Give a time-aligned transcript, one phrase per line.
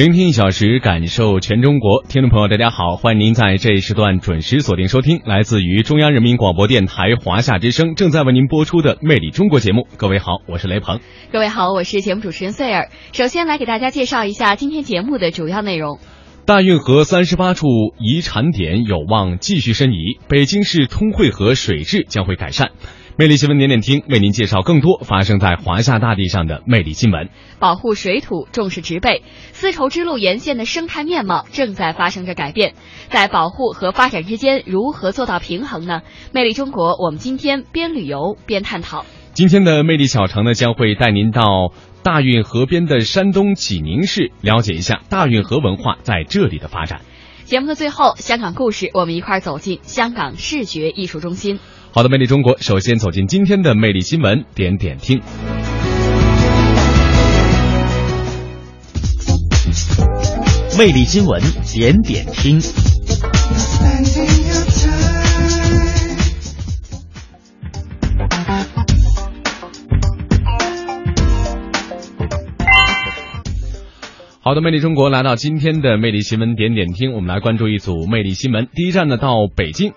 [0.00, 2.02] 聆听一小时，感受全中国。
[2.08, 9.86] 听众朋友，大家好，欢迎您在这一时段准时锁定收听来自于中央人民广播电台华夏之声正在为您播出的《魅力中国》节目。
[9.98, 11.00] 各位好，我是雷鹏。
[11.30, 12.88] 各位好，我是节目主持人穗儿。
[13.12, 15.98] 首先来给大家介绍一下今天节目的主要内容。
[16.46, 17.66] 大运河三十八处
[17.98, 22.70] 遗产点有望继续申遗，北京市通惠河水质将会改善。
[23.16, 27.28] 魅力新闻点点听，为您介绍更多发生在华夏大地上的魅力新闻。
[27.58, 32.74] 保护水土，重视植被，丝绸之路沿线的生态面貌正在发生着改变。
[33.08, 36.00] 在保护和发展之间，如何做到平衡呢？
[36.32, 39.04] 魅力中国，我们今天边旅游边探讨。
[39.34, 47.02] 今天的魅力小城呢，将会带您到大运河边的山东济宁市，了解一下大运河文化在这里的发展。
[47.44, 51.58] 节目的最后，香港故事，我们一块儿走进香港视觉艺术中心。
[51.92, 55.20] 好的，魅力中国，首先走进今天的魅力新闻点点听。
[60.78, 61.42] 魅力新闻
[61.74, 62.60] 点点听。
[74.42, 78.68] 好的，魅力中国来到今天的魅力新闻点点听，我们来关注一组魅力新闻。
[78.72, 79.92] 第一站呢，到北京。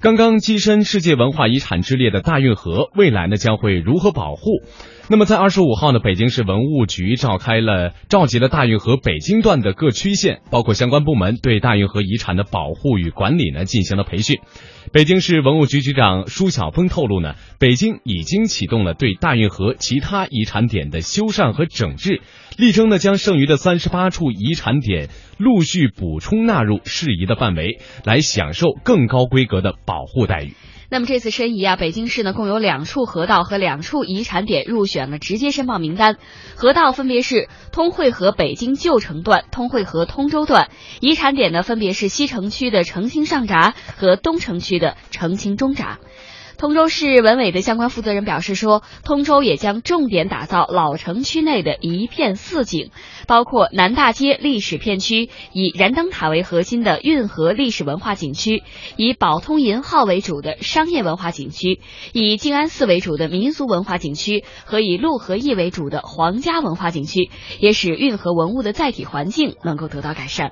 [0.00, 4.62] 刚刚跻身世界文化遗产之列的大运河，未来呢将会如何保护？
[5.08, 14.38] 那么在二十五号呢，北京市文物局召开了召集了大运河北京段的各区县，包括相关部门，对大运河遗产的保护与管理呢进行了培训。
[14.92, 22.22] 北京市文物局局长舒晓峰透露呢，北京已经启动了对大运河其他遗产点的修缮和整治，
[22.58, 30.54] 力争呢将剩余的三十八处遗产点陆续补充纳入适宜的范围，来享受更高规格的保护待遇。
[30.90, 36.16] 那么这次申遗啊，北京市呢共有两处河道和两处遗产点入选了直接申报名单。
[36.56, 40.68] 河道分别是通惠河北京旧城段、通惠河通州段；
[41.00, 46.00] 遗产点呢分别是西城区的澄清上闸和东城区的澄清中闸。
[46.58, 52.90] 通州市文委的相关负责人表示说，通州也将重点打造老城区内的一片四景，
[53.28, 58.64] 包括南大街历史片区，以燃灯塔为核心的运河历史文化景区，
[58.96, 61.80] 以宝通银号为主的商业文化景区，
[62.12, 67.30] 以静安寺为主的民俗文化景区和以陆河驿为主的皇家文化景区，
[67.60, 70.50] 也使运河文物的载体环境能够得到改善。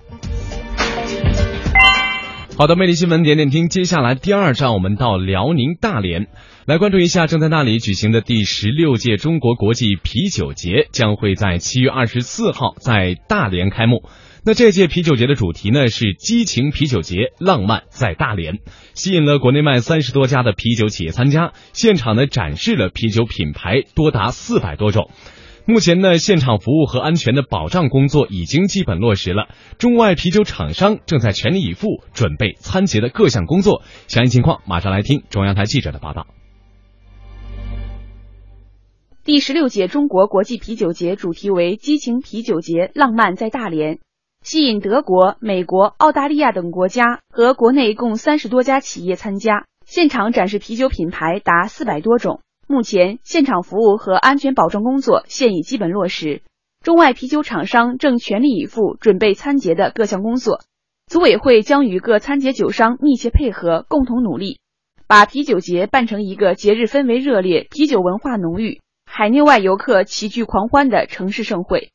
[2.58, 3.68] 好的，魅力新闻点点听。
[3.68, 6.26] 接下来第二站，我们到辽宁大连，
[6.64, 14.04] 来关注一下正在那里举行的第十六届中国国际啤酒节，将会在七月二十四号在大连开幕。
[14.42, 18.60] 那这届啤酒节的主题呢是“激情啤酒节，浪漫在大连”，
[18.96, 21.52] 吸引了国内外三十多家的啤酒企业参加。
[21.74, 25.10] 现场呢展示了啤酒品牌多达四百多种。
[25.68, 29.48] 目前呢，现场服务和安全的保障工作已经基本落实了。
[29.78, 33.82] 中外啤酒厂商正在全力以赴准备参节的各项工作。
[34.06, 36.28] 详细情况马上来听中央台记者的报道。
[39.24, 43.98] 第十六届中国国际啤酒节主题为“激情啤酒节，浪漫在大连”，
[44.46, 49.64] 吸引德国、美国、澳大利亚等国家和国内共三十多家企业参加。
[49.84, 52.40] 现场展示啤酒品牌达四百多种。
[52.68, 56.42] 目前，现场服务和安全保障工作现已基本落实，
[56.82, 60.62] 中外啤酒厂商正全力以赴准备参节的各项工作。
[61.06, 64.58] 组委会将与各参节酒商密切配合，共同努力，
[65.06, 71.92] 把啤酒节办成一个节日氛围热烈、啤酒文化浓郁、海内外游客齐聚狂欢的城市盛会。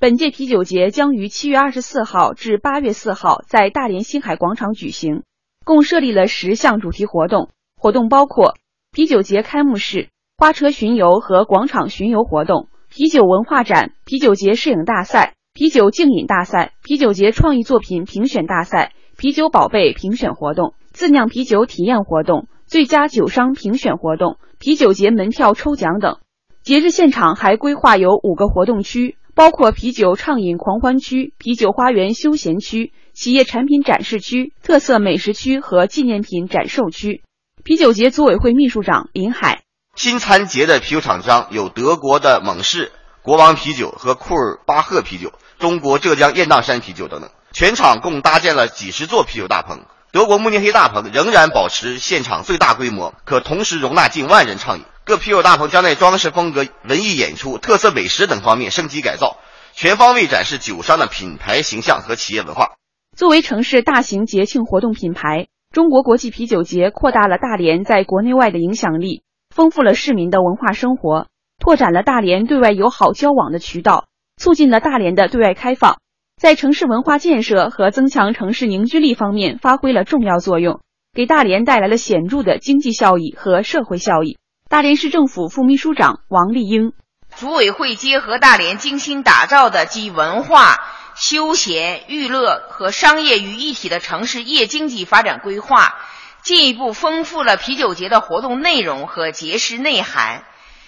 [0.00, 5.22] 本届啤酒节将于七月二十四号至八月四号在大连星海广场举行，
[5.64, 8.56] 共设立了十项主题活动，活动包括。
[8.98, 26.18] 啤酒节开幕式、花车巡游和广场巡游活动、啤酒文化展、啤酒节摄影大赛、啤酒竞饮大赛、啤酒节创意作品评选大赛、啤酒宝贝评选活动、自酿啤酒体验活动、最佳酒商评选活动、啤酒节门票抽奖等。
[26.64, 37.22] 节日现场还规划有五个活动区，包括啤酒畅饮狂欢区、啤酒花园休闲区、企业产品展示区、特色美食区和纪念品展售区。
[37.68, 47.28] 啤酒节组委会秘书长林海，新参节的啤酒厂商有德国的猛士、国王啤酒和库尔巴赫啤酒、中国浙江雁荡山啤酒等等。
[47.52, 49.80] 全场共搭建了几十座啤酒大棚。
[50.12, 54.84] 德国慕尼黑大棚仍然保持现场最大规模，可同时容纳近万人畅饮。
[55.04, 59.36] 各啤酒大棚将在装饰风格、文艺演出、特色美食等方面升级改造，
[59.74, 62.76] 全方位展示酒商的品牌形象和企业文化。
[63.14, 69.22] 作为城市大型节庆活动品牌，中国国际啤酒节扩大了大连在国内外的影响力，
[69.54, 71.26] 丰富了市民的文化生活，
[71.58, 74.06] 拓展了大连对外友好交往的渠道，
[74.38, 75.98] 促进了大连的对外开放。
[76.40, 80.80] 在城市文化建设和增强城市凝聚力方面发挥了重要作用，
[81.12, 84.38] 给大连带来了显著的经济效益和社会效益。
[84.70, 86.92] 大连市政府副秘书长王丽英，
[87.28, 90.78] 组委会结合大连精心打造的集文化、
[91.18, 95.98] 休闲、娱乐和商业于一体的城市夜经济发展规划，
[96.42, 100.44] 进一步丰富了啤酒节的活动内容和节食内涵。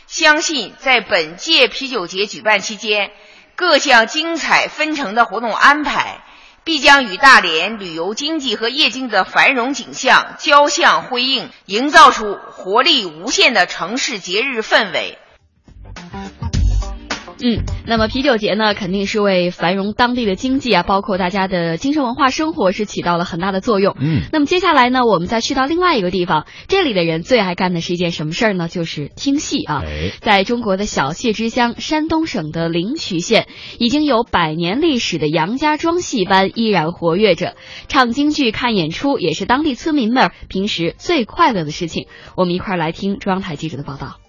[0.06, 3.12] 相信在本届啤酒节举办期间。
[3.56, 6.24] 各项精彩纷呈的活动安排，
[6.64, 15.18] 必将与大连旅游经济和夜经的繁荣景象交相辉映，营造出活力无限的城市节日氛围。
[17.42, 23.96] 嗯，那么啤酒节呢，肯定是为繁荣当地的经济啊，包括大家的精神文化生活是起到了很大的作用。
[23.98, 28.68] 嗯，那么接下来呢，我们再去到另外一个地方，这里的人最爱干的是一件什么事儿呢？
[28.68, 29.82] 就是听戏啊。
[30.20, 33.48] 在中国的小谢之乡山东省的灵渠县，
[33.78, 37.56] 已经有百年历史的杨家庄戏班依然活跃着，
[37.88, 42.06] 唱京剧、看演出也是当地村民们平时最快乐的事情。
[42.36, 44.19] 我们一块儿来听中央台记者的报道。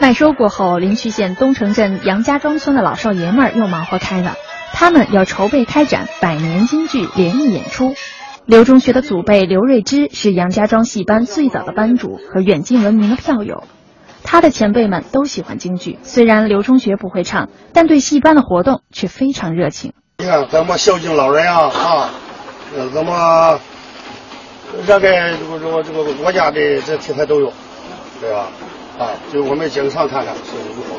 [0.00, 4.36] 麦收过后，临朐县东城镇杨家庄村的老少爷们儿又忙活开了。
[4.72, 7.94] 他们要筹备开展百年京剧联谊演出。
[8.46, 13.64] 刘中学的祖辈刘瑞芝是杨家庄戏班最早的班主和远近闻名的票友。
[14.22, 19.94] 他的前辈们都喜欢京剧，虽然刘中学不会唱，但对戏班的活动却非常热情。
[20.18, 21.70] 你看，怎么孝敬老人啊？
[21.74, 22.10] 啊，
[22.94, 23.58] 怎么
[24.86, 27.52] 这个这个这个国家的这题材都有，
[28.20, 28.46] 对吧？
[28.98, 30.98] 啊，就我们经常看看是如何。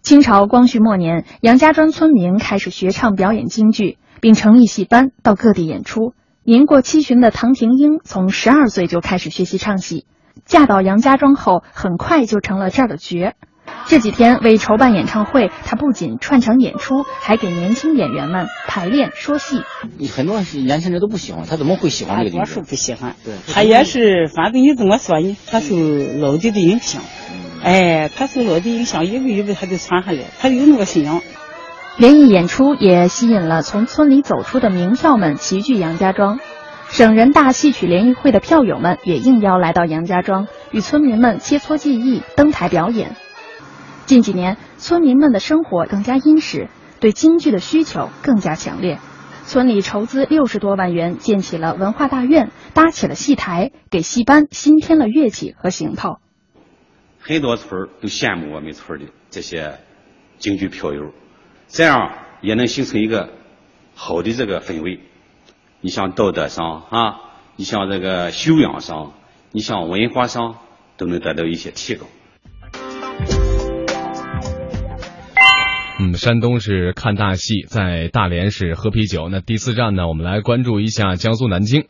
[0.00, 6.14] 清朝光绪末年，杨家庄村民开始学唱表演京剧，并成立戏班到各地演出。
[6.44, 10.06] 年过七旬的唐廷英从十二岁就开始学习唱戏，
[10.44, 13.32] 嫁到杨家庄后，很快就成了这儿的角。
[13.86, 19.62] 这几天为筹办演唱会，他不仅串场演出，还给年轻演员们排练说戏。
[20.14, 22.38] 很多年轻人都不喜欢，他怎么会喜欢这个？
[22.38, 23.14] 我是不喜欢。
[23.24, 25.36] 对，他也是，反正你怎么说呢？
[25.50, 25.76] 他受
[26.18, 27.02] 老弟的影响。
[27.62, 31.20] 哎，他受老弟影响，一步一步他就传下来，他有那个信仰。
[31.96, 36.40] 联谊演出也吸引了从村里走出的名票们齐聚杨家庄。
[36.88, 43.14] 省人大戏曲联谊会的票友们也应邀来到杨家庄，与村民们切磋技艺，登台表演。
[44.06, 46.68] 近几年，村民们的生活更加殷实，
[47.00, 48.98] 对京剧的需求更加强烈。
[49.46, 56.18] 村里筹资六十多万元建起了文化大院，搭起了戏台，给戏班新添了乐器和行头。
[57.18, 59.78] 很多村都羡慕我们村的这些
[60.36, 61.12] 京剧票友，
[61.68, 62.12] 这样
[62.42, 63.30] 也能形成一个
[63.94, 65.00] 好的这个氛围。
[65.80, 67.20] 你像道德上啊，
[67.56, 69.14] 你像这个修养上，
[69.50, 70.56] 你像文化上，
[70.98, 72.06] 都能得到一些提高。
[76.00, 79.28] 嗯，山东是看大戏，在大连是喝啤酒。
[79.28, 81.84] 那第四站呢，我们来关注一下江苏南京。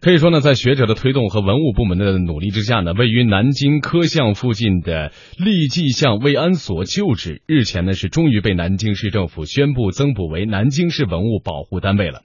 [0.00, 12.22] 可以说呢，在学者的推动和文物部门的努力之下呢，位于南京科巷附近的立济巷慰安所旧址，日前呢是终于被南京市政府宣布增补为南京市文物保护单位了。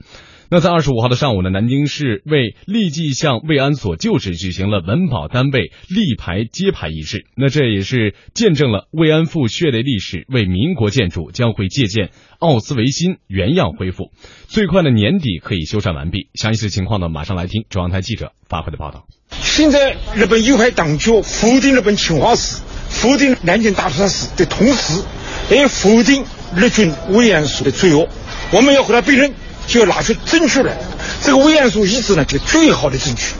[0.50, 7.26] 那在二十五号的上午呢，南京市为立即向慰安所旧址举行了文保单位立牌揭牌仪式。
[7.36, 14.10] 那这也是见证了慰安妇血泪历史为民国建筑将会借鉴奥斯维辛原样恢复，
[14.46, 16.30] 最快的年底可以修缮完毕。
[16.32, 19.06] 详细的情况呢，马上来听中央台记者发回的报道。
[19.42, 25.04] 现在日本右派当局否定日本侵华史，否定南京大屠杀史的同时，
[25.50, 26.24] 也否定
[26.56, 28.08] 日军慰安所的罪恶。
[28.54, 29.34] 我们要和他对认。
[29.68, 30.76] 就要拿出证据来，
[31.22, 33.34] 这个慰安所遗址呢，就最好的证据。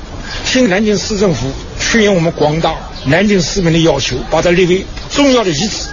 [0.44, 2.74] 请南京市政府顺应我们广大
[3.06, 5.88] 南京市民的要求，把它列为重要的遗址，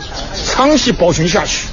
[0.46, 1.68] 长期保存下去。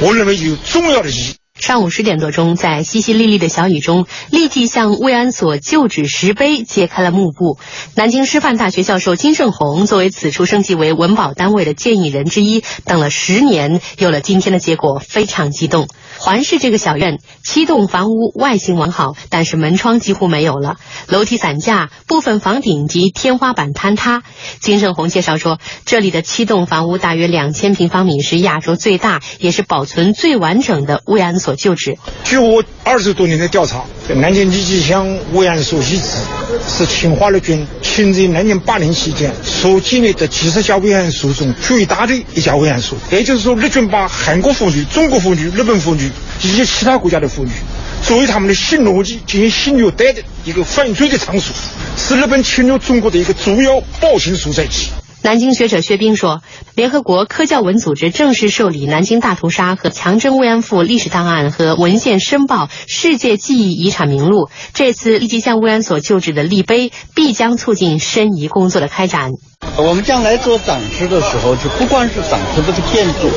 [0.00, 1.34] 我认为有重要的意义。
[1.58, 7.58] 上午十点多钟，在淅淅沥沥的小雨中，立即向慰安所旧址石碑揭开了幕布。
[7.94, 15.88] 南京师范大学教授金圣红作为此处升级为文保单位的建议人之一，等了十年，有了今天的结果，非常激动。
[16.18, 20.76] 环视这个小院，七栋房屋外形完好，但是门窗几乎没有了，
[21.08, 24.22] 楼梯散架，部分房顶及天花板坍塌。
[24.60, 31.96] 金圣红介绍说，这里的七栋房屋大约两千平方米，是亚洲最大，也是保存最完整的慰安所旧址。
[32.24, 33.84] 据我二十多年的调查，
[34.16, 36.02] 南京立基乡慰安所遗址
[36.66, 42.98] 是侵华日军侵占南京八年期间所建立的几十家慰安所中最大的一家慰安所。
[43.12, 46.10] 也就是说，日军把韩国妇女、中国妇女、日本妇女。
[46.42, 47.50] 以及其他国家的妇女，
[48.02, 51.54] 作为他们的性逻辑进行性虐待的一个犯罪的场所，
[51.96, 54.90] 是日本侵略中国的一个主要暴行所在地。
[55.22, 56.42] 南京学者薛冰说，
[56.76, 64.50] 联合国科教文组织正式受理南京大屠杀和强征慰安妇历史档案和文献申报世界记忆遗产名录。
[64.72, 69.32] 这次立即向慰安所旧址的立碑，必将促进申遗工作的开展。
[69.76, 73.28] 我们将来做展示的时候，就不光是展示这个建筑，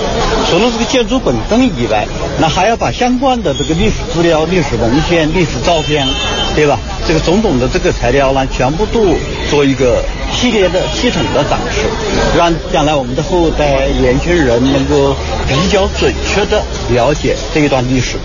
[0.49, 2.05] 除了这个建筑本身以外，
[2.39, 6.07] 那还要把相关的这个历史资料、历史文献、历史照片，
[6.55, 6.77] 对吧？
[7.07, 9.01] 这个种种的这个材料呢，全部都
[9.49, 11.87] 做一个系列的、系统的展示，
[12.37, 15.15] 让将来我们的后代、年轻人能够
[15.47, 16.63] 比较准确的
[16.93, 18.17] 了解这一段历史。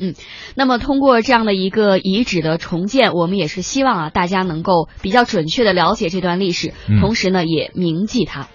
[0.00, 0.14] 嗯，
[0.56, 8.48] 那么通过这样的一个遗址的重建，我们也是希望啊，大家能够比较准确的了解这段历史，同时呢，也铭记它。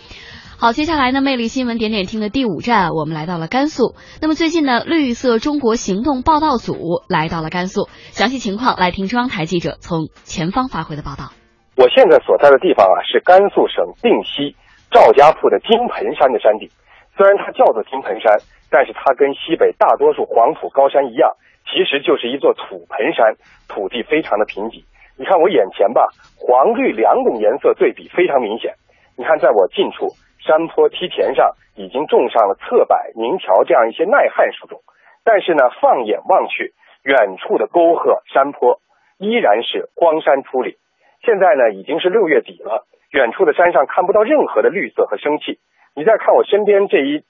[0.60, 3.96] 好，接下来呢，魅力新闻点点听的第五站，我们来到了甘肃。
[4.20, 11.32] 那么最近呢，绿色中国行动报道组来到了甘肃，详细情况来听中央台记者从前方发回的报道。
[11.80, 14.51] 我现在所在的地方啊，是甘肃省定西
[14.92, 16.68] 赵家铺的金盆山的山顶。
[17.16, 18.28] 虽然它叫做金盆山，
[18.68, 21.39] 但是它跟西北大多数黄土高山一样，
[21.72, 23.39] 其实就是一座土盆山，
[23.72, 24.84] 土地非常的贫瘠。
[25.16, 26.04] 你看我眼前吧，
[26.36, 28.75] 黄绿两种颜色对比非常明显。
[29.16, 34.82] 你看在我近处，山坡梯田上已经种上了侧柏、宁条这样一些耐旱树种，
[35.24, 38.82] 但是呢，放眼望去，远处的沟壑山坡
[39.20, 40.74] 依然是荒山秃岭。
[41.22, 45.60] 现在呢，已经是六月底了，远处的山上看不到任何的绿色和生气。
[45.96, 47.22] 你再看我身边这一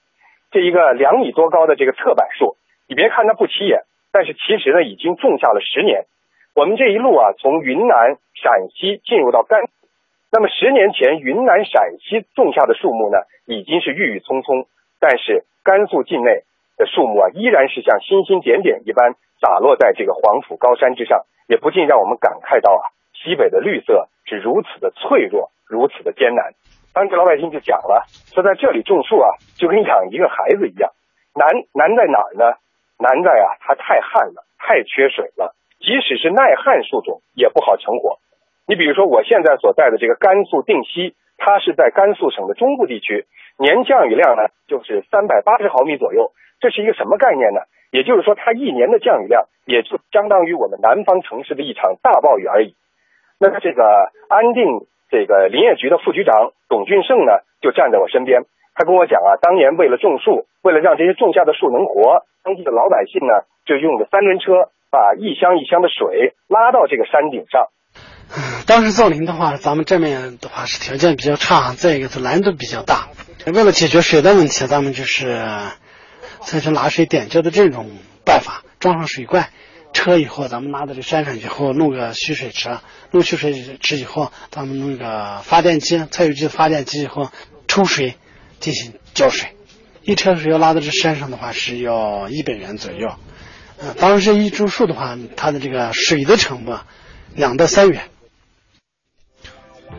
[0.50, 2.56] 这一个两米多高的这个侧柏树，
[2.88, 6.06] 你别看它不起眼，但是其实呢已经种下了十年。
[6.56, 9.60] 我们这一路啊，从云南、陕西进入到甘，
[10.32, 14.66] 那么十年前云南、陕西种下的树木呢，已经是郁郁葱葱，
[15.00, 16.44] 但是甘肃境内
[16.78, 26.54] 的树木啊，依然是像星星点点一般洒落在这个黄土高山之上，也不禁让我们感慨到啊，西北的绿色是如此的脆弱，如此的艰难。
[26.94, 30.90] 当地老百姓就讲了，说在这里种树啊，就跟养一个孩子一样。
[31.34, 32.54] 难难在哪儿呢？
[32.98, 35.56] 难在啊，它太旱了，太缺水了。
[35.80, 38.18] 即使是耐旱树种，也不好成活。
[38.70, 43.26] 你比如说，我现在所在的这个甘肃定西，它是在甘肃省的中部地区，
[43.58, 46.30] 年降雨量呢就是三百八十毫米左右。
[46.60, 47.62] 这是一个什么概念呢？
[47.90, 52.76] 也就是说，它一年的降雨量也就相当于我们南方城市的一场大暴雨而已。
[53.40, 54.86] 那这个安定。
[55.10, 58.42] 这个林业局的副局长董俊胜呢，就站在我身边，
[58.76, 67.66] 他跟我讲啊，当年为了种树，为了让这些种下的树能活，当地的老百姓呢，就用着三轮车把一箱一箱的水拉到这个山顶上。
[68.66, 73.08] 当时造林的话，咱们这面的话是条件比较差，再一个是难度比较大。
[73.46, 75.44] 为了解决水的问题，咱们就是
[76.44, 77.90] 采取拿水点浇的这种
[78.24, 79.50] 办法，装上水罐。
[79.92, 82.78] 车以后，咱们拉到这山上以后，弄个蓄水池，
[83.10, 87.32] 弄蓄水池以后，咱们弄个发电机，采油机发电机以后
[87.66, 88.14] 抽水
[88.60, 89.56] 进行浇水。
[90.02, 93.08] 一车水要拉到这山上的话，是要一百元左右。
[93.82, 96.78] 嗯，当时一株树的话，它的这个水的成本
[97.34, 98.04] 两到三元。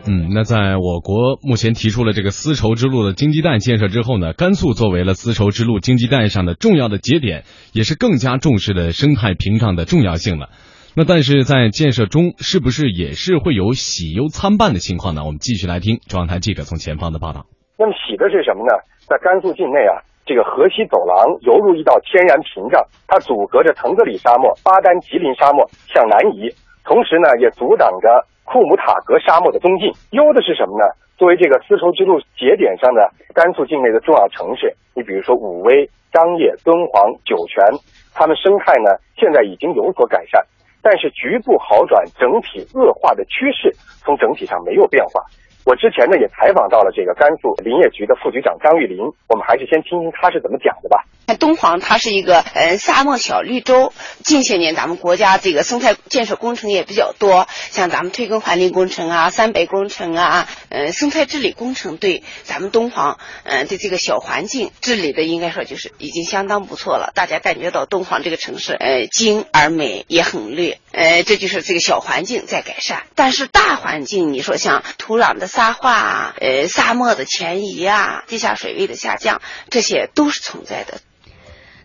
[0.06, 10.50] 嗯，那在我国目前提出了这个丝绸之路的经济带建设之后呢，甘肃作为了丝绸之路经济带上的重要的节点，也是更加重视了生态屏障的重要性了。
[10.94, 15.24] 那但是在建设中，是不是也是会有喜忧参半的情况呢？
[15.24, 17.46] 我们继续来听中央台记者从前方的报道。
[17.78, 18.74] 那么喜的是什么呢？
[19.06, 26.50] 在甘肃境内啊，这个河西走廊犹如一道天然屏障，它阻隔着腾格里沙漠、巴丹吉林沙漠向南移，
[26.84, 28.08] 同时呢，也阻挡着。
[28.44, 30.84] 库姆塔格沙漠的东进，优的是什么呢？
[31.16, 37.64] 作为这个丝绸之路节点上的甘肃境内的重要城市，你比如说武威、张掖、敦煌、酒泉，
[38.12, 40.44] 它们生态呢现在已经有所改善，
[40.82, 43.72] 但是局部好转、整体恶化的趋势
[44.04, 45.22] 从整体上没有变化。
[45.64, 51.04] 我之前呢也采访到了这个甘肃林业局的副局长张玉林，我们还是先听听他是怎么讲的吧。
[51.38, 53.92] 敦煌它是一个呃沙漠小绿洲，
[54.22, 67.12] 近些年咱们国家这个生态建设工程也比较多，像咱们退耕还林工程啊、三北工程啊、呃生态治理工程，对咱们敦煌呃的这个小环境治理的应该说就是已经相当不错了。
[67.14, 73.04] 大家感觉到敦煌这个城市呃精而美也很绿，呃这就是这个小环境在改善。
[73.14, 81.04] 但是大环境你说像土壤的沙化啊、呃沙漠的前移啊、地下水位的下降，这些都是存在的。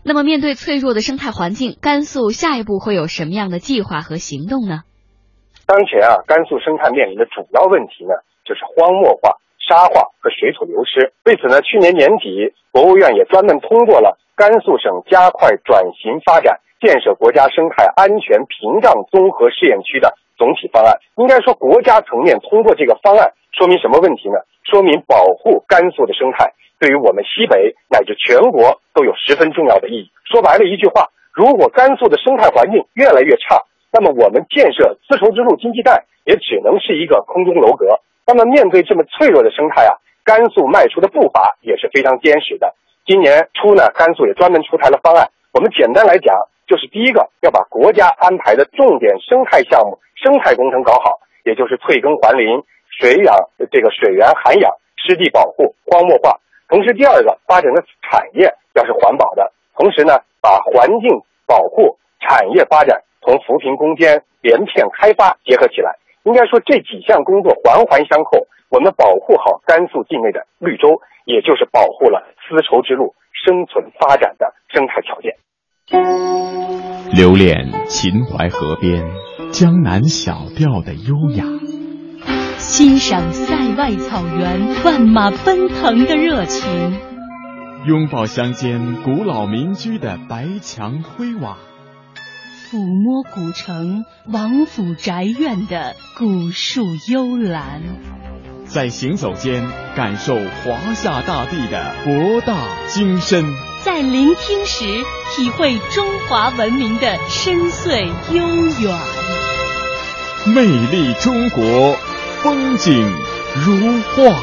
[0.02, 4.88] 那么，面对脆弱的生态环境，甘肃下一步会有什么样的计划和行动呢？
[5.66, 11.12] 当前啊，甘肃生态面临的主要问题呢，就是荒漠化、沙化和水土流失。
[11.28, 20.94] 为此呢，去年年底，国务院也专门通过了《甘肃省加快转型发展、建设国家生态安全屏障综合试验区的总体方案》。
[21.20, 24.38] 应该说，国家层面通过这个方案，说明什么问题呢？
[24.64, 26.54] 说明保护甘肃的生态。
[26.78, 30.12] 对于我们西北乃至全国都有十分重要的意义。
[30.24, 37.98] 说白了一句话，如果甘肃的生态环境越来越差，那么我们建设丝绸之路经济带也只能是一个空中楼阁。
[38.24, 42.74] 那么面对这么脆弱的生态啊，甘肃迈出的步伐也是非常坚实的。
[43.06, 45.30] 今年初呢，甘肃也专门出台了方案。
[45.52, 46.36] 我们简单来讲，
[46.68, 53.34] 就是第一个要把国家安排的重点生态项目、生态工程搞好，也就是退耕还林、水养
[53.70, 56.40] 这个水源涵养、湿地保护、荒漠化。
[56.68, 65.96] 同时，第二个发展的产业要是环保的，同时呢，把环境保护、产业发展同扶贫攻坚、连片开发结合起来。
[66.24, 68.46] 应该说，这几项工作环环相扣。
[68.70, 75.36] 我们保护好甘肃境内的绿洲，也就是保护了丝绸之路生存发展的生态条件。
[77.12, 77.54] 留恋
[77.88, 79.02] 秦淮河边
[79.50, 81.44] 江南小调的优雅。
[82.58, 86.98] 欣赏塞外草原万马奔腾的热情，
[87.86, 91.56] 拥抱乡间古老民居的白墙灰瓦，
[92.70, 97.82] 抚摸古城王府宅院的古树幽兰，
[98.64, 99.66] 在行走间
[99.96, 103.44] 感受华夏大地的博大精深，
[103.84, 104.84] 在聆听时
[105.34, 108.46] 体会中华文明的深邃悠
[108.80, 108.98] 远，
[110.46, 111.96] 魅力中国。
[112.40, 112.94] 风景
[113.54, 114.38] 如画。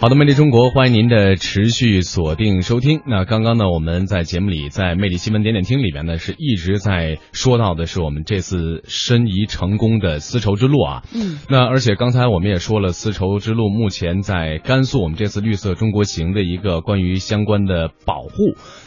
[0.00, 3.02] 好的，魅力中国，欢迎您的持续锁定收听。
[3.06, 11.02] 那刚刚呢，我们在节目里，在魅力新闻点点听里边呢，是一直在说到的是我们这次申遗成功的丝绸之路啊。
[11.14, 11.38] 嗯。
[11.50, 18.30] 那而且刚才我们也说了，丝绸之路目前在甘肃，我们这次绿色中国行的一个关于相关的保护。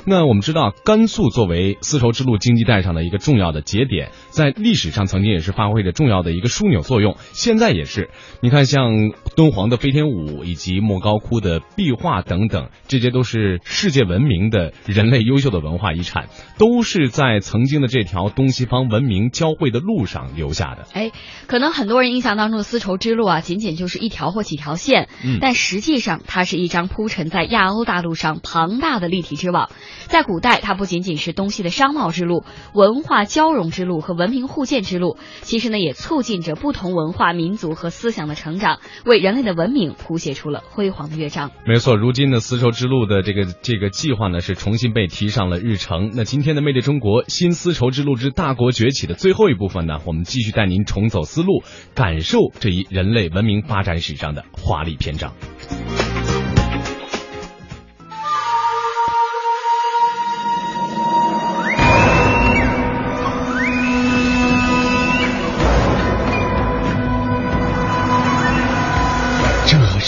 [0.08, 8.10] 那我们知道，甘肃作为丝绸之路经济带上的一个重要的节点，在历史上曾经也是发挥着重要的一个枢纽作用，现在也是。
[8.42, 11.03] 你看，像敦煌的飞天舞以及莫。
[11.04, 20.88] 高窟的壁画等等，这些都是世界闻名的人类优秀的文化遗产，都是在曾经的这条东西方文明交汇的路上留下的。
[20.94, 21.12] 哎，
[21.46, 29.70] 可能很多人印象当中的丝绸之路啊，仅仅就是一条或几条线，嗯，但实际上它是一张铺陈在亚欧大陆上庞大的立体之网。
[30.08, 40.93] 在古代，它不仅仅是东西的商贸之路、文化交融之路和文明互鉴之路，其实呢，也促进着不同文化、民族和思想的成长，为人类的文明谱写出了辉。
[41.10, 41.96] 的乐章，没错。
[41.96, 46.12] 如今的丝绸之路的这个这个计划呢，是重新被提上了日程。
[46.14, 51.64] 那今天的《魅力中国新丝绸之路之大国崛起》的最后一部分呢，我们继续带您重走丝路，
[51.96, 55.34] 感受这一人类文明发展史上的华丽篇章。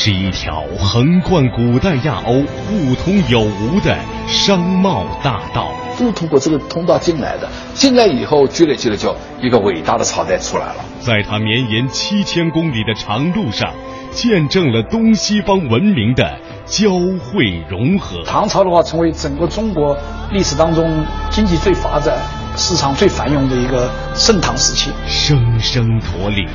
[0.06, 5.72] 是一条横贯古代亚欧、互通有无的商贸大道。
[5.98, 10.76] 都通过这个通道进来的，进来以后积累积累，就一个伟大的朝代出来了。
[11.00, 13.74] 在它绵延七千公里的长路上，
[14.12, 16.38] 见证了东西方文明的
[16.68, 18.22] 交汇融合。
[18.28, 19.98] 唐朝的话，成为整个中国
[20.32, 22.16] 历史当中经济最发展、
[22.56, 24.92] 市场最繁荣的一个盛唐时期。
[25.08, 26.48] 声声驼铃，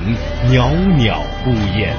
[0.53, 1.97] 袅袅孤燕。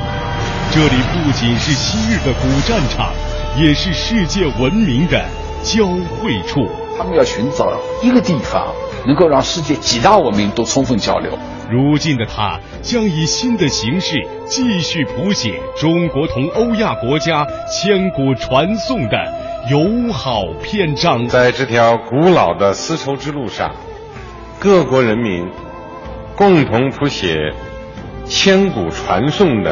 [0.74, 3.12] 这里不仅是昔日的古战场，
[3.58, 5.22] 也是世界文明的
[5.62, 6.66] 交汇处。
[6.98, 8.74] 他们要寻找一个地方，
[9.06, 11.38] 能够让世界几大文明都充分交流。
[11.70, 19.18] 如今的它将以新的形式继续谱写中国同欧亚国家千古传颂的
[19.70, 21.28] 友好篇章。
[21.28, 23.76] 在这条古老的丝绸之路上，
[24.58, 25.50] 各国人民
[26.38, 27.54] 共同谱写
[28.26, 29.72] 千古传颂的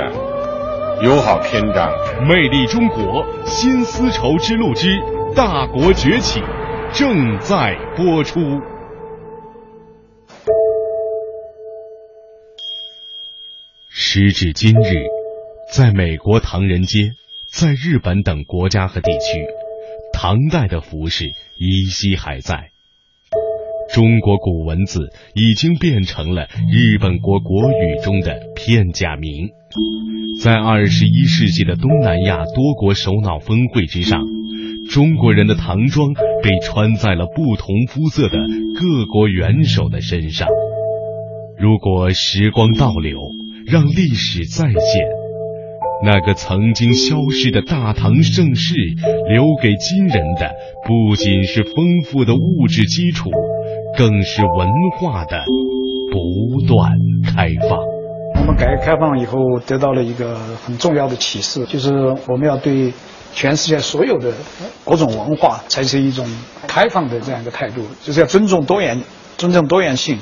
[1.02, 1.90] 友好篇章。
[2.28, 5.00] 魅力中国新丝绸之路之
[5.34, 6.42] 大国崛起
[6.92, 8.42] 正在播出。
[13.88, 14.94] 时至今日，
[15.72, 17.12] 在美国唐人街，
[17.50, 19.46] 在日本等国家和地区，
[20.12, 21.24] 唐代的服饰
[21.58, 22.72] 依稀还在。
[23.94, 29.50] 中国古文字已经变成了日本国国语中的片假名。
[30.44, 34.22] 在二十一世纪的东南亚多国首脑峰会之上，
[34.90, 38.38] 中国人的唐装被穿在了不同肤色的
[38.76, 40.48] 各国元首的身上。
[41.58, 43.18] 如果时光倒流，
[43.66, 44.80] 让历史再现，
[46.04, 48.76] 那个曾经消失的大唐盛世，
[49.30, 50.52] 留给今人的
[50.86, 53.30] 不仅是丰富的物质基础，
[53.98, 54.68] 更是文
[55.00, 55.46] 化的
[56.12, 56.92] 不断
[57.26, 57.99] 开放。
[58.36, 61.92] 我们改革开放以后得到了一个很重要的启示，就是
[62.28, 62.94] 我们要对
[63.34, 64.32] 全世界所有的
[64.86, 66.28] 各种文化采取一种
[66.68, 69.02] 开放的这样一个态度，就是要尊重多元，
[69.38, 70.18] 尊重多元性。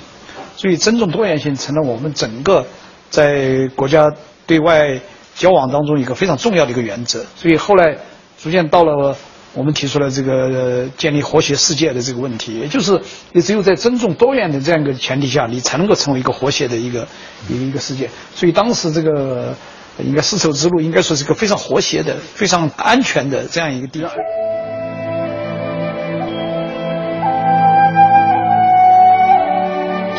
[0.56, 2.66] 所以，尊重多元性成了我们整个。
[3.10, 4.12] 在国家
[4.46, 5.00] 对外
[5.34, 7.24] 交往当中，一个非常重要的一个原则。
[7.36, 7.96] 所以后来
[8.38, 9.16] 逐渐到了
[9.54, 17.08] 我们提出了这个建立和谐世界的这个问题，也就是你只有在尊重多元的这样一个前提下，你才能够成为一个和谐的一个
[17.50, 18.10] 一个一个世界。
[18.36, 19.56] 所以当时这个
[20.04, 24.12] 应该丝绸之路应该说是一个非常和谐的、非常安全的这样一个地方。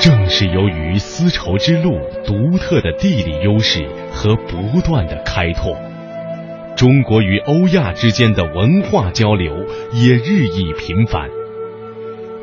[0.00, 1.90] 正是由于丝绸之路
[2.24, 5.76] 独特的地理优势和不断的开拓，
[6.78, 11.28] 中国与欧亚之间的文化交流也日益频繁。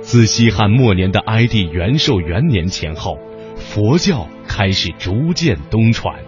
[0.02, 3.18] 自西汉末年的哀帝元寿元年前后，
[3.56, 6.20] 佛教开始逐渐东传。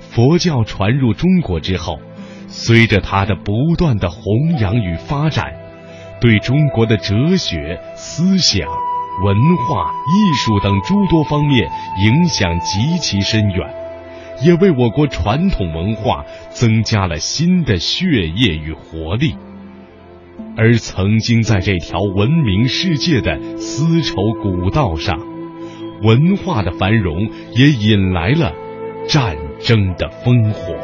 [0.00, 2.00] 佛教传入中国之后，
[2.48, 5.54] 随着它的不断的弘扬与发展，
[6.20, 8.66] 对中国的哲学思想。
[9.24, 11.70] 文化艺术等诸多方面
[12.04, 13.72] 影响极其深远，
[14.42, 19.36] 也为我国传统文化增加了新的血液与活力。
[20.56, 25.18] 而曾经在这条闻名世界的丝绸古道上，
[26.02, 28.52] 文化的繁荣也引来了
[29.08, 30.74] 战争的烽火。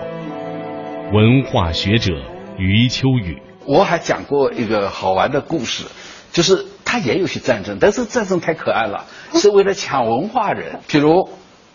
[1.12, 2.14] 文化学者
[2.58, 5.86] 余秋雨，我还讲过一个好玩的故事，
[6.32, 6.66] 就是。
[6.92, 10.80] 他也有些战争，但是战争太可爱了，是为了抢文化人。
[10.88, 11.28] 比如，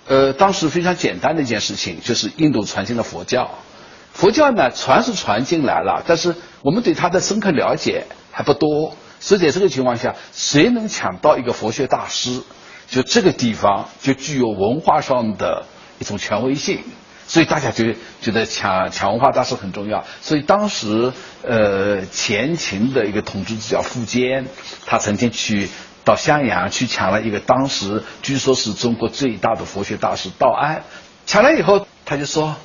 [0.08, 3.50] 呃，当时非常简单的一件事情，就是印度传进了佛教。
[4.14, 8.96] 佛教呢，传是传进来了，但是我们对它的深刻了解还不多。
[9.20, 12.44] 所以在这个情况下，谁能抢到一个佛学大师，
[12.88, 15.66] 就这个地方就具有文化上的
[16.00, 16.80] 一种权威性。
[17.28, 17.86] 所以大家就
[18.22, 20.06] 觉得抢抢文化大师很重要。
[20.22, 24.46] 所以当时，呃，前秦的一个统治者叫苻坚，
[24.86, 25.68] 他曾经去
[26.06, 30.84] 到襄阳去抢了一个当时据说是中国最大的佛学大师道安。
[31.26, 32.56] 抢了以后，他就说：“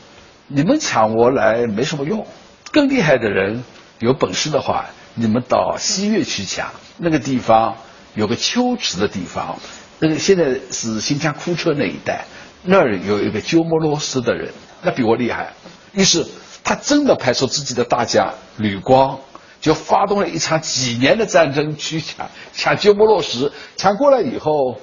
[0.46, 2.26] 你们抢我来没什么用，
[2.70, 3.64] 更厉害的人
[3.98, 6.68] 有本事的话，你们到西岳去抢。
[6.98, 7.76] 那个地方
[8.14, 9.59] 有个秋池的地方，
[9.98, 12.26] 那个现在是新疆库车那一带。”
[12.62, 15.55] 那儿有一个鸠摩罗什的人，那比我厉害。
[15.92, 16.26] 于是
[16.62, 19.20] 他真的派出自己的大将吕光，
[19.61, 23.51] 就发动了一场几年的战争去抢抢鸠摩罗什。
[23.77, 24.77] 抢过来以后，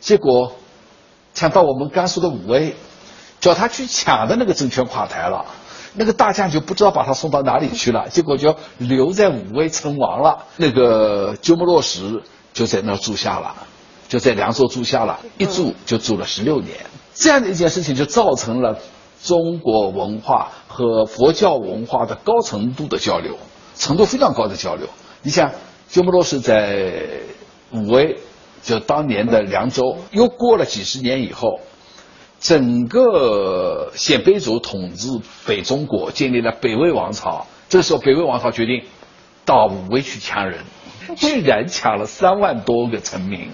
[0.00, 0.52] 结果
[1.34, 2.74] 抢到我们甘肃的武威，
[3.40, 5.44] 叫他去抢的那个政权垮台了，
[5.94, 10.46] 那个大将就不知道把他送到哪里去了，结果就留在武威称王了。
[10.56, 13.54] 那个鸠摩罗什就在那儿住下了，
[14.08, 16.76] 就在凉州住下了，一住就住了十六年。
[17.14, 18.78] 这样的一件事情，就造成了
[19.22, 23.36] 中国文化和佛教文化的高程度的交流，
[23.76, 24.88] 程度非常高的交流。
[25.22, 25.52] 你想
[25.88, 27.20] 鸠摩罗什在
[27.72, 28.18] 武威，
[28.62, 31.60] 就当年的凉州，又过了几十年以后，
[32.40, 35.08] 整个鲜卑族统治
[35.46, 37.46] 北中国，建立了北魏王朝。
[37.68, 38.82] 这时候，北魏王朝决定
[39.44, 40.64] 到武威去抢人，
[41.16, 43.50] 居然抢了三万多个臣民。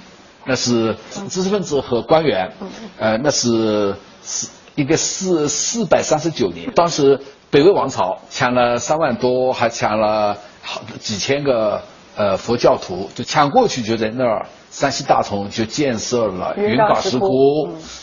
[0.48, 0.96] 那是
[1.29, 2.52] 知识分子和官员，
[2.98, 11.82] 呃，那是四一个四四百三十九年，当时北魏王朝抢了三万多，还抢了好几千个
[12.16, 17.28] 呃佛教徒，就抢过去就在那儿，山西大同就建设了云冈石窟，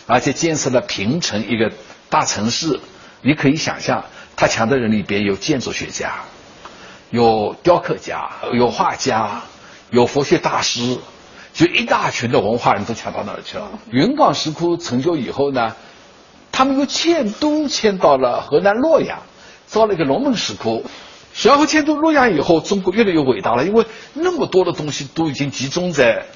[0.08, 1.72] 而且建设了平城一个
[2.10, 2.80] 大城市。
[3.22, 4.04] 你可以想象，
[4.36, 6.16] 他抢的人里边有建筑学家，
[7.12, 9.42] 有雕刻家，有画家，
[9.92, 10.98] 有佛学大师，
[11.54, 13.70] 就一大群的文化人都抢到那儿去了。
[13.92, 15.76] 云冈石窟成就以后呢，
[16.52, 19.20] 他们又迁都迁到了河南洛阳，
[19.74, 20.86] 造了一个龙门石窟。
[21.42, 23.84] 然后迁都洛阳以后，中国越来越伟大了，因为
[24.14, 26.28] 那么多的东西都已经集中在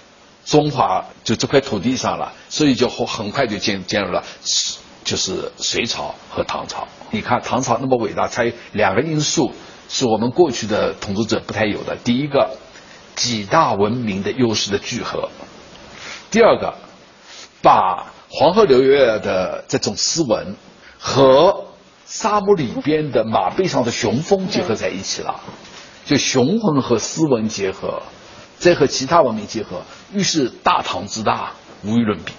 [0.43, 4.23] 中华就这块土地上了，所以就很快就建建入了，
[5.03, 6.87] 就是隋朝和唐朝。
[7.11, 9.51] 你看唐朝那么伟大，它有两个因素
[9.87, 11.95] 是我们过去的统治者不太有的。
[12.03, 12.57] 第一个，
[13.15, 15.29] 几大文明的优势的聚合；
[16.31, 16.73] 第二个，
[17.61, 20.55] 把黄河流域的这种斯文
[20.97, 21.66] 和
[22.19, 25.39] 沙漠里边的马背上的雄风结合在一起了，
[26.03, 28.01] 就雄浑和斯文结合，
[28.57, 31.51] 再和其他文明结合，于是大唐之大
[31.85, 32.33] 无与伦比。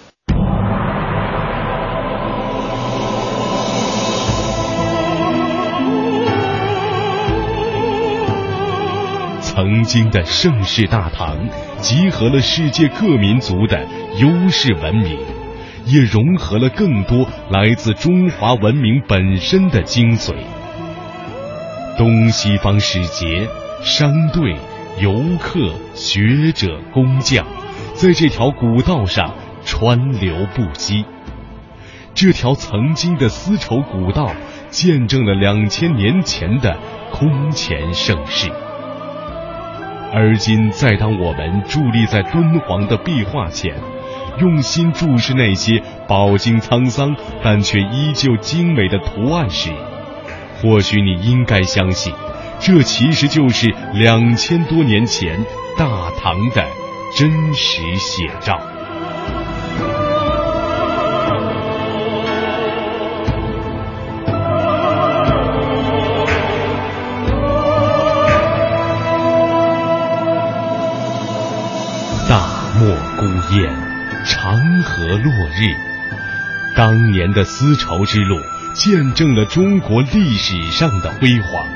[9.39, 11.37] 曾经的盛世大唐，
[11.79, 13.87] 集合了世界各民族的
[14.17, 15.38] 优势文明。
[15.91, 20.33] 也融合了更多来自中华文明本身的精髓。
[21.97, 23.47] 东西方使节、
[23.81, 24.55] 商队、
[24.99, 25.59] 游客、
[25.93, 27.45] 学者、工匠，
[27.93, 29.33] 在这条古道上
[29.65, 31.05] 川流不息。
[32.13, 34.31] 这条曾经的丝绸古道，
[34.69, 36.77] 见证了两千年前的
[37.11, 38.49] 空前盛世。
[40.11, 43.75] 而今，再当我们伫立在敦煌的壁画前。
[44.39, 49.69] 用心注视那些饱经沧桑但却依旧精美的图案时，
[50.61, 52.13] 或许你应该相信，
[52.59, 55.43] 这其实就是两千多年前
[55.77, 55.87] 大
[56.21, 56.65] 唐的
[57.17, 58.59] 真实写照。
[72.29, 72.47] 大
[72.77, 73.88] 漠孤烟。
[74.25, 75.75] 长河落日，
[76.75, 78.37] 当年的丝绸之路
[78.73, 81.67] 见证了中国历史上的辉煌。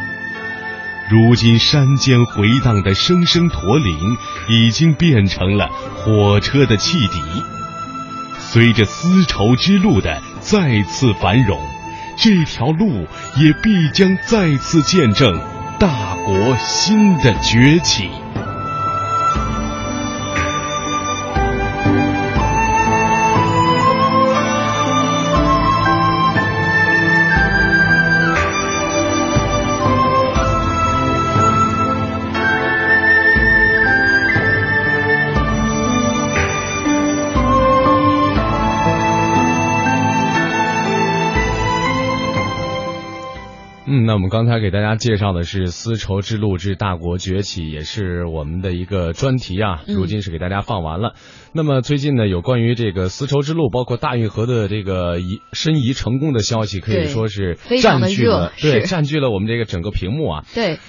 [1.10, 4.17] 如今山间回荡的声声驼铃，
[4.49, 7.21] 已经变成了火车的汽笛。
[8.39, 11.60] 随着丝绸之路的再次繁荣，
[12.17, 15.34] 这条路也必将再次见证
[15.79, 18.10] 大国新的崛起。
[43.86, 49.84] 那我们刚才给大家介绍的是丝绸之路之大国崛起，也是我们的一个专题啊。
[49.88, 51.15] 如今是给大家放完了。
[51.52, 60.46] 那么最近呢，有关于这个丝绸之路，包括大运河的这个移申遗成功的消息，可以说是占据了对占据了我们这个整个屏幕啊。
[60.56, 60.80] 对。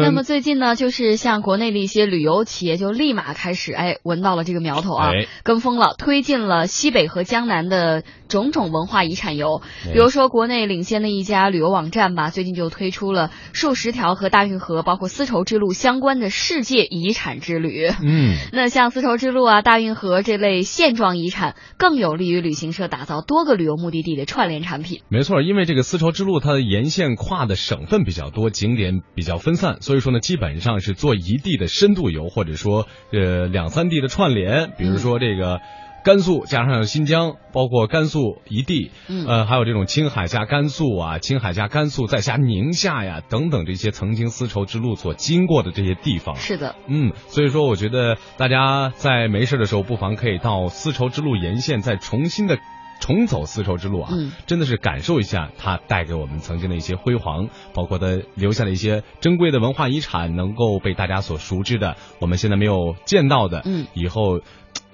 [0.00, 5.10] 那么最近呢，就是像国内的一些旅游企业就立马开始哎闻到了这个苗头啊，
[5.42, 9.60] 跟风了，推进了西北和江南的种种文化遗产游。
[9.92, 17.88] 比如说国内领先的一家旅游网站吧，最近就推出了数十条和大运河包括丝绸之路相关的世界遗产之旅。
[18.02, 25.02] 嗯， 那像丝绸之路啊、大运河这类现状遗产，更有利于旅行社打造多个旅游目的地的串联产品。
[25.08, 29.78] 没错，因为这个丝绸之路它的沿线跨的省份比较多，景点比较分散。
[29.82, 34.70] 所以说呢，基本上是做一地的深度游，或者说呃两三地的串联。
[34.78, 35.60] 比如说这个
[36.04, 38.90] 甘肃加上新疆，包括甘肃一地，
[39.28, 46.34] 呃，还有这种青海加甘肃啊，青海加甘肃再加宁夏呀等等这些曾经丝绸之路所经过的这些地方。
[46.36, 52.58] 是的，嗯，所以说我觉得大家在没事的时候，不妨可以到丝绸之路沿线再重新的。
[53.02, 54.12] 重走丝绸之路啊，
[54.46, 64.40] 真的是感受一下它带给我们曾经的一些辉煌，包括它留下的一些珍贵的文化遗产，能够被大家所熟知的，我们现在没有见到的，嗯，以后。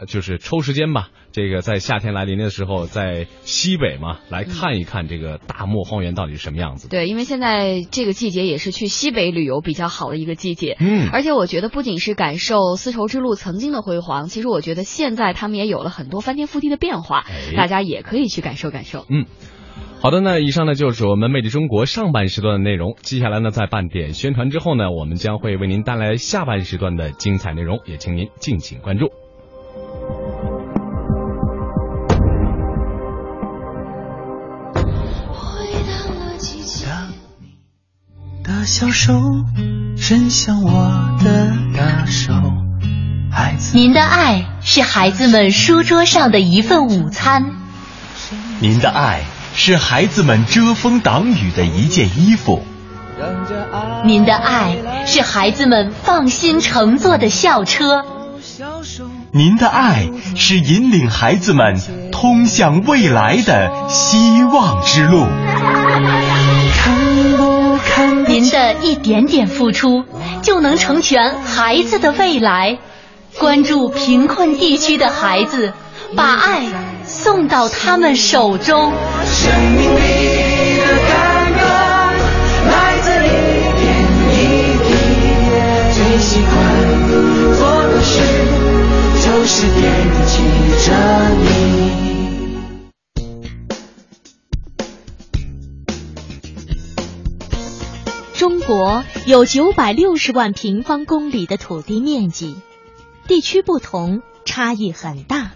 [0.06, 6.88] 就是抽时间吧，这个在夏天来临的时候，在西北嘛，来看一看这个大漠荒原到底是什么样子。
[6.88, 10.76] 对，因为现在这个季节也是去西北旅游比较好的一个季节。
[10.78, 17.24] 嗯，而且我觉得不仅是感受丝绸之路曾经的辉煌，其实我觉得现在他们也有了很多翻天覆地的变化，
[17.56, 19.04] 大家也可以去感受感受。
[19.10, 19.26] 嗯，
[20.00, 22.94] 好的，那以上呢就是我们魅力中国上半时段的内容。
[23.02, 29.08] 接下来呢，在半点宣传之后呢，我们将会为您带来下半时段的精彩内容，也请您敬请关注。
[38.68, 39.14] 小手
[39.96, 40.70] 伸向我
[41.24, 42.35] 的大手，
[43.33, 43.74] 孩子。
[43.74, 47.46] 您的爱是孩子们书桌上的一份午餐，
[48.61, 49.22] 您的爱
[49.54, 52.62] 是孩子们遮风挡雨的一件衣服，
[54.04, 54.76] 您的爱
[55.07, 58.04] 是孩子们放心乘坐的校车，
[59.33, 61.81] 您的爱是引领孩子们
[62.12, 65.24] 通向未来的希望之路。
[68.26, 70.04] 您的一点点付出，
[70.42, 72.78] 就能成全孩子的未来。
[73.38, 75.72] 关注贫困地区的孩子，
[76.16, 76.66] 把爱
[77.06, 78.92] 送到他们手中。
[79.24, 81.60] 生命里的感恩
[82.68, 83.28] 来自一
[83.78, 83.86] 点
[84.32, 84.36] 一
[84.84, 84.88] 滴，
[85.94, 86.54] 最喜欢
[87.56, 88.20] 做的事
[89.24, 89.82] 就是惦
[90.26, 90.32] 记
[90.84, 90.92] 着
[91.42, 92.17] 你。
[98.38, 102.57] 中国有九百六十万平方公里的土地面积，
[103.27, 105.51] 地区不同，差异很大。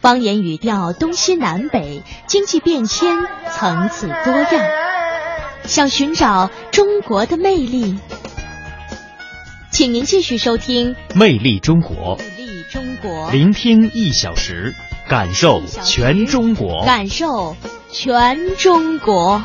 [0.00, 3.16] 方言语调东西南北，经济变迁
[3.52, 4.68] 层次多样。
[5.66, 7.96] 想寻找中国的魅力，
[9.70, 14.74] 请您继续收听《魅力中国》，魅力中国，聆听一小时，
[15.08, 17.54] 感受全中国，感受
[17.92, 19.40] 全中国。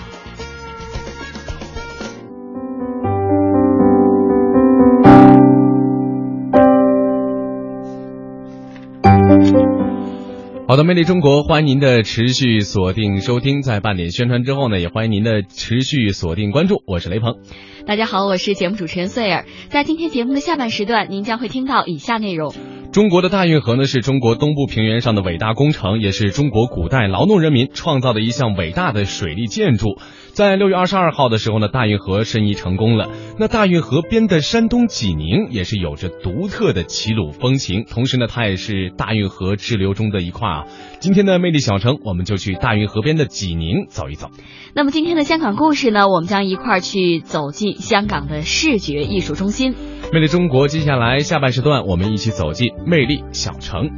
[10.67, 13.61] 好的，魅力中国，欢迎您的持续锁定收听。
[13.61, 16.83] 在半点宣传之后呢，也欢迎您的持续锁定关注。
[16.85, 17.37] 我是雷鹏，
[17.85, 19.45] 大家好，我是节目主持人穗儿。
[19.69, 22.53] 在今天节目的下半时段，您将会听到以下内容：
[22.93, 29.97] 中国的大运河呢，是中国东部平原上的伟大工程，也是中国古代劳动人民创造的一项伟大的水利建筑。
[30.33, 33.09] 在六月二十二号的时候呢，大运河申遗成功了。
[33.39, 40.65] 那大运河边的山东济宁也是有着独特的齐鲁风情，同时呢，它也是大运河支流中的一块啊。
[41.03, 44.29] 今天的魅力小城，我们就去大运河边的济宁走一走。
[44.73, 49.75] 那么今天的香港故事呢，我们将一块儿去走进香港的视觉艺术中心。
[50.13, 53.89] 魅力中国，接下来下半时段，我们一起走进魅力小城。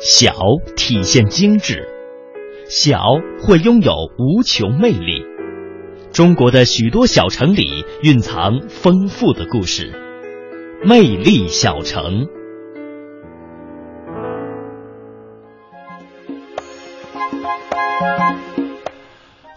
[0.00, 0.32] 小
[0.76, 1.88] 体现精致，
[2.68, 3.00] 小
[3.42, 5.24] 会拥有无穷魅力。
[6.12, 9.92] 中国的许多小城里蕴藏丰富的故事，
[10.82, 12.26] 魅力小城。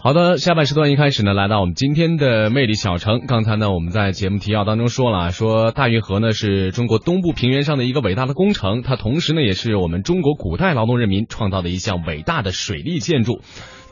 [0.02, 3.22] 好的，下半时段一开始呢，来到我们今天的魅力小城。
[3.26, 13.40] 刚才呢，我们在节目提要当中说了，说大运河呢是中国东部平原上的一个伟大的工程，它同时呢也是我们中国古代劳动人民创造的一项伟大的水利建筑。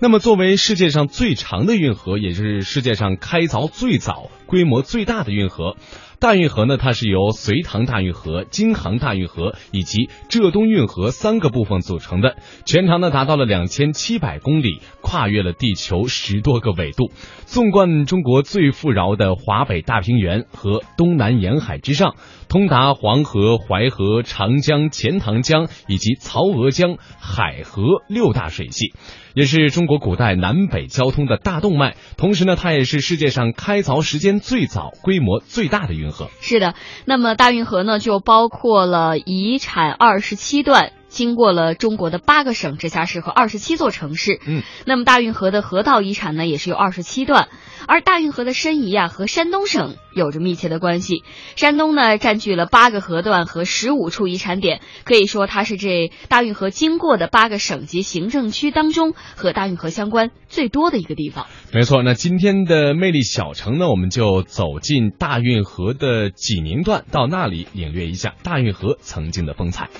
[0.02, 5.76] 那么，作为世界上最长的运河，也是世界上开凿最早、规模最大的运河。
[6.22, 17.10] 大运河呢，它是由隋唐大运河、京杭大运河以及浙东运河三个部分组成的，全长呢达到了两千七百公里，跨越了地球十多个纬度，
[17.44, 22.14] 纵贯中国最富饶的华北大平原和东南沿海之上，
[22.52, 28.92] 通达黄河、淮河、长江、钱塘江以及曹娥江、海河六大水系。
[29.32, 36.28] 也是中国古代南北交通的大动脉，同时呢，它也是世界上开凿时间最早、规模最大的运河。
[36.42, 36.74] 是的，
[37.06, 40.92] 那么大运河呢，就包括了遗产二十七段。
[41.12, 44.40] 经过了中国的八个省、直辖市和二十七座城市。
[44.46, 47.48] 嗯，那么大运河的河道遗产呢，也是有二十七段。
[47.86, 51.24] 而大运河的申遗啊，和山东省有着密切的关系。
[51.56, 61.46] 山东呢，占据了八个河段和十五处遗产点，可以说它是这大运河经过的八个省级行政区当中和大运河相关最多的一个地方。
[61.72, 69.90] 没错，那今天的魅力小城呢，我们就走进大运河的济宁段，到那里领略一下大运河曾经的风采。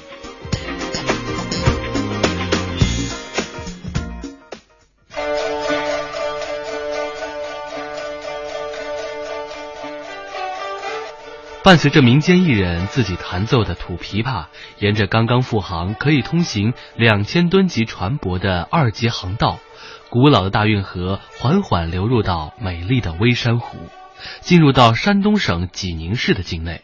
[11.65, 14.47] 伴随着民间艺人自己弹奏的土琵琶，
[14.81, 19.61] 沿着刚刚复航、可以通行两千吨级船舶的二级航道，
[20.11, 23.77] 古老的大运河缓缓流入到美丽的微山湖，
[24.41, 26.83] 进入到山东省济宁市的境内。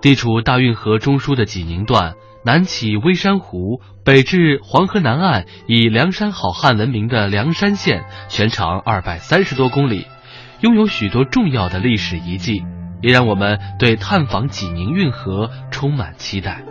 [0.00, 10.06] 地处大运河中枢的济宁段，南起微山湖，北至黄河南岸，以梁山好汉闻名的梁山县，全长二百三十多公里，
[10.60, 12.62] 拥有许多重要的历史遗迹。
[13.04, 16.62] 也让我们对探访济宁运河充满期待。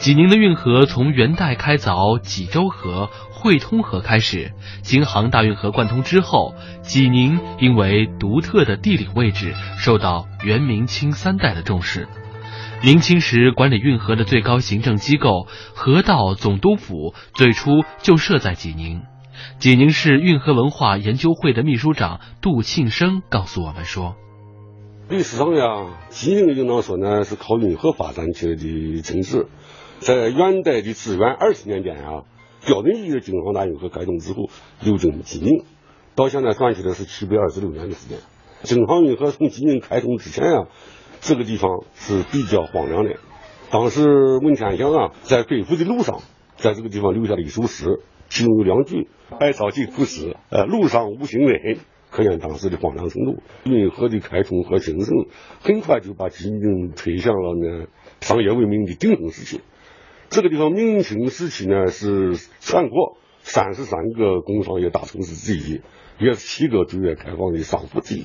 [0.00, 12.08] 济宁的运河从元代开凿济州河、汇通河开始，京杭大运河贯通之后，济宁因为独特的地理位置，受到元、明清三代的重视。
[12.82, 19.02] 明清时管理运河的最高行政机构河道总督府最初就设在济宁。
[19.58, 24.16] 济宁市运河文化研究会的秘书长杜庆生告诉我们说。
[25.10, 29.46] 历史上呀，济宁应当说呢是靠运河发展起来的城市。
[30.00, 32.24] 在元代的至元二十年间啊，
[32.66, 34.50] 标准意义的京杭大运河开通之后，
[34.82, 35.64] 流经济宁，
[36.14, 38.18] 到现在算起来是七百二十六年的时间。
[38.64, 40.66] 京杭运河从济宁开通之前啊，
[41.22, 43.16] 这个地方是比较荒凉的。
[43.70, 44.04] 当时
[44.42, 46.20] 文天祥啊，在归府的路上，
[46.56, 49.08] 在这个地方留下了一首诗，其中有两句
[49.40, 51.78] ：“百草皆枯死，呃，路上无行人。”
[52.10, 53.42] 可见当时的荒凉程度。
[53.64, 55.26] 运河的开通和兴盛，
[55.60, 57.86] 很快就把济宁推向了呢
[58.20, 59.60] 商业文明的鼎盛时期。
[60.30, 65.80] 这个地方明清时期呢是全国三十三个工商业大城市之一，
[66.18, 68.24] 也是七个对外开放的商埠之一。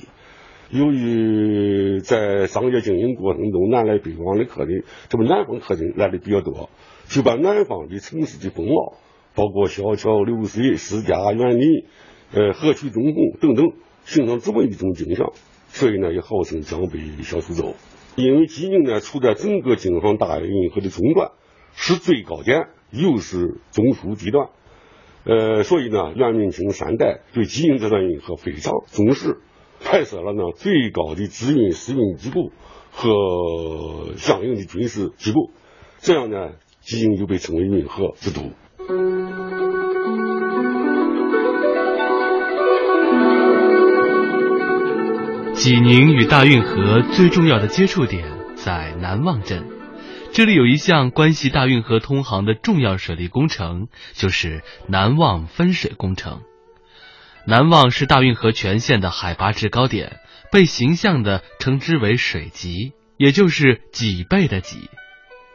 [0.70, 6.70] 由于在商业经营过程中南来北往的客人，这么南方客人来的比较多，
[7.06, 8.94] 就把南方的城市的风貌，
[9.34, 11.84] 包括小桥流水、私家园林。
[12.34, 13.72] 呃，河曲中红等等，
[14.04, 15.32] 形成这么一种景象，
[15.68, 17.74] 所以呢，也号称江北小苏州。
[18.16, 21.30] 因为济宁呢，处在整个京杭大运河的中段，
[21.74, 24.48] 是最高点，又是中枢地段，
[25.24, 29.38] 呃，所以呢，元明清三代对济宁这段运河非常重视，
[29.80, 32.50] 派设了呢最高的资运司运机构
[32.90, 35.50] 和相应的军事机构，
[35.98, 38.42] 这样呢，济宁就被称为运河之都。
[45.64, 49.66] 济宁与大运河最重要的接触点在南望镇，
[50.30, 56.42] 这里有一项关系大运河通航的重要水利工程，就是南望分水工程。
[57.46, 60.18] 南望是大运河全线的海拔制高点，
[60.52, 64.90] 被形象地称之为水脊，也就是脊背的脊。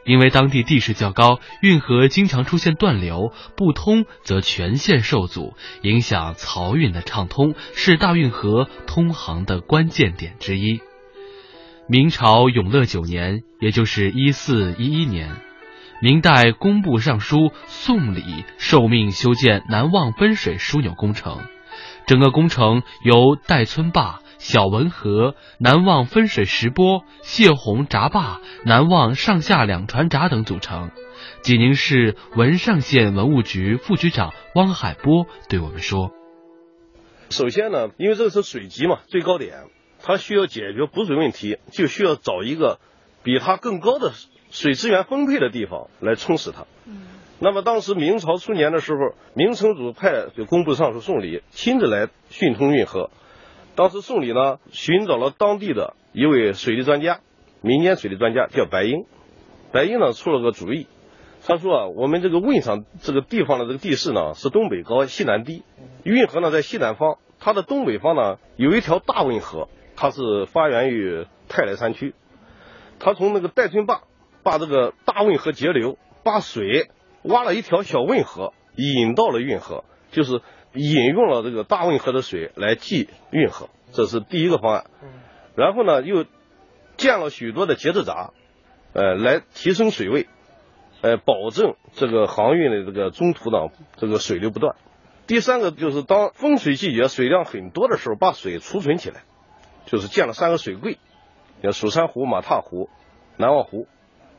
[0.10, 5.54] 因为当地地势较高，运河经常出现断流，不通则全线受阻，
[5.84, 10.82] 影响漕运的畅通，是大运河通航的关键点之一。
[11.88, 15.30] 明朝永乐九年，也就是一四一一年，
[16.02, 21.38] 明代工部尚书宋礼受命修建南望分水枢纽工程，
[22.08, 24.22] 整个工程由戴村坝。
[24.40, 30.92] 小文河、南望分水石波、泄洪闸坝、南望上下两船闸等组成。
[31.42, 36.12] 济宁市文上县文物局副局长汪海波对我们说
[37.30, 39.66] ：“首先呢，因为这个是水级嘛，最高点，
[40.02, 42.80] 它需要解决补水问题，就需要找一个
[43.24, 44.14] 比它更高的
[44.50, 46.66] 水资源分配的地方来充实它。
[47.40, 53.12] 那么当时明朝初年的时候，明成祖派就工部尚书宋礼亲自来训通运河。”
[53.80, 57.22] 当时宋礼呢寻找了当地的一位水利专家，
[57.62, 59.06] 民间水利专家叫白英。
[59.72, 60.86] 白英呢出了个主意，
[61.48, 65.64] 他说啊，我们这个汶上这个地方的这个地势呢是东北高西南低，
[66.04, 72.14] 运河呢在西南方，它的东北方呢有一条大汶河，它是发源于泰来山区，
[73.00, 74.02] 它从那个戴村坝
[74.44, 76.90] 把这个大汶河截流，把水
[77.24, 80.42] 挖了一条小汶河引到了运河，就是。
[80.74, 84.86] 引用了这个大汶河的水来济运河，这是第一个方案。
[85.56, 86.26] 然后呢，又
[86.96, 88.32] 建了许多的节制闸，
[88.94, 90.28] 呃，来提升水位，
[91.02, 94.76] 呃，保证这个航运的这个中途呢，这个水流不断。
[95.28, 99.24] 第三个就是当丰水季节水量很多的时候，把水储存起来，
[99.86, 100.98] 就是建了三个水柜，
[101.62, 102.90] 叫蜀山湖、马踏湖、
[103.38, 103.88] 南望湖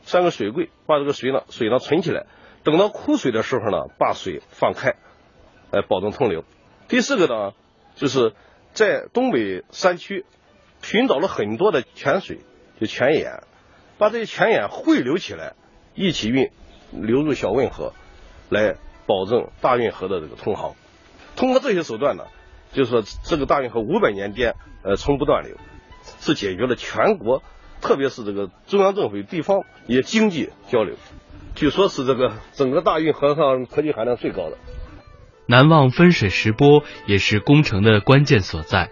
[0.02, 2.26] 三个水柜，把这个水呢水呢存起来，
[2.64, 4.94] 等到枯水的时候呢，把水放开。
[5.70, 6.44] 来保证通流。
[6.88, 7.52] 第四个呢，
[7.94, 8.34] 就是
[8.72, 10.24] 在东北山区
[10.82, 12.38] 寻找了很多的泉水，
[12.80, 13.44] 就泉眼，
[13.98, 15.54] 把这些泉眼汇流起来，
[15.94, 16.50] 一起运
[16.92, 17.92] 流入小汶河，
[18.48, 20.74] 来保证大运河的这个通航。
[21.36, 22.24] 通过这些手段呢，
[22.72, 25.56] 就是说这个大运河五百年间呃从不断流，
[26.20, 27.42] 是解决了全国，
[27.80, 30.96] 特别是这个中央政府与地方也经济交流。
[31.54, 34.56] 据说是这个整个大运河上科技含量最高的。
[35.50, 38.88] 南望分水石波也是工程的关键所在。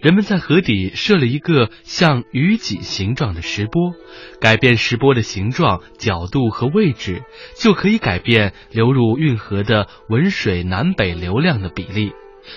[0.00, 3.92] 人们在河底设了一个像鱼脊形状的石波，
[4.40, 7.22] 改变石波的形状、角度和位置，
[7.56, 12.12] 就可以改变流入运河的文水南北流量的比例，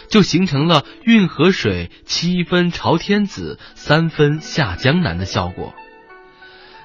[0.09, 5.75] 就形成了运河水七分朝天子，三分下江南的效果。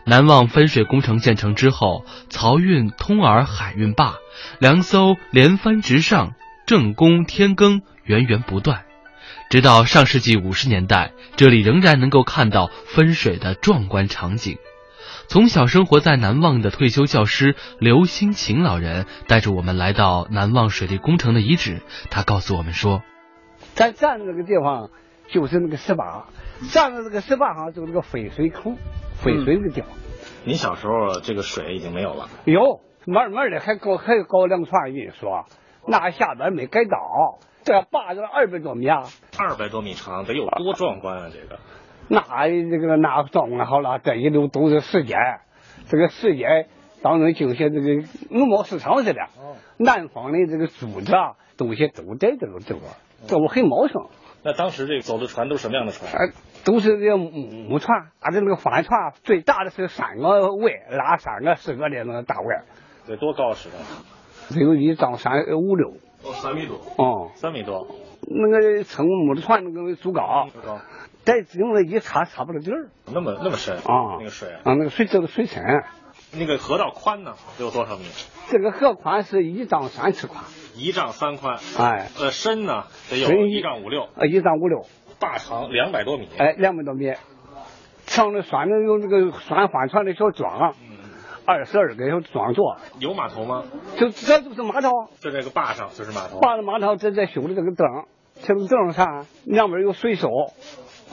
[0.05, 4.17] 南望分水工程建成之后，漕运通洱海运坝，
[4.59, 6.35] 粮艘连番直上，
[6.67, 8.85] 正宫天耕源源不断。
[9.51, 14.57] 直到上世纪五十年代，这里仍然能够看到分水的壮观场景。
[15.29, 23.03] 从小生活在南望的退休教师刘新琴老人带着我们来到南望水利工程的遗址，他告诉我们说
[23.75, 24.91] ：“咱站的这个地方
[25.29, 26.27] 就是那个石坝，
[26.71, 28.75] 站的这个石坝上就是个分水口，
[29.15, 29.91] 分水的地方。
[30.45, 35.27] 您小时候这个水已经没有了，有慢慢的还搞还搞两船运输，
[35.87, 39.05] 那下边没改道，这坝子二百多米啊，
[39.39, 41.31] 二百多米长，得有多壮观啊！
[41.33, 41.59] 这个。
[42.09, 45.17] 那这个那壮观好了，这一路都是世界，
[45.89, 46.67] 这个世界
[47.03, 49.21] 当中就像这个农贸市场似的，
[49.79, 52.83] 南方的这个珠子啊，东西都在这个地方，
[53.27, 54.07] 这我很茂盛。
[54.45, 56.11] 那当时这个走的船都是什么样的船？
[56.13, 56.33] 呃，
[56.65, 62.63] 都是这木木船，而且那个帆船最大的是三个桅，拉三个四个的那个大桅。
[63.07, 63.69] 得多高是
[64.53, 64.59] 的？
[64.59, 65.89] 只有一丈三五六。
[66.25, 66.77] 哦，三米多。
[66.97, 67.87] 哦，三米多。
[68.21, 70.49] 那个乘木的船那个足高。
[70.53, 70.81] 足高。
[71.25, 75.63] 在用了一插插不着底儿，那么那么深啊，那个水啊，那个水这个水深，
[76.33, 78.03] 那个河道宽呢，有多少米？
[78.49, 80.43] 这个河宽是一丈三尺宽，
[80.75, 84.85] 一丈三宽，哎，呃，深呢得有一丈五六，呃，一丈五六，
[85.21, 87.13] 大长两百多米，哎，两百多米，
[88.07, 90.75] 上面拴的有那个拴帆船的小桩，
[91.45, 93.65] 二十二个小桩座，有码头吗？
[93.97, 94.91] 就这就是码头，
[95.21, 97.87] 就这个坝上就是码头，坝的码头这在修的这个灯，
[98.43, 100.29] 这个灯上两边有水手。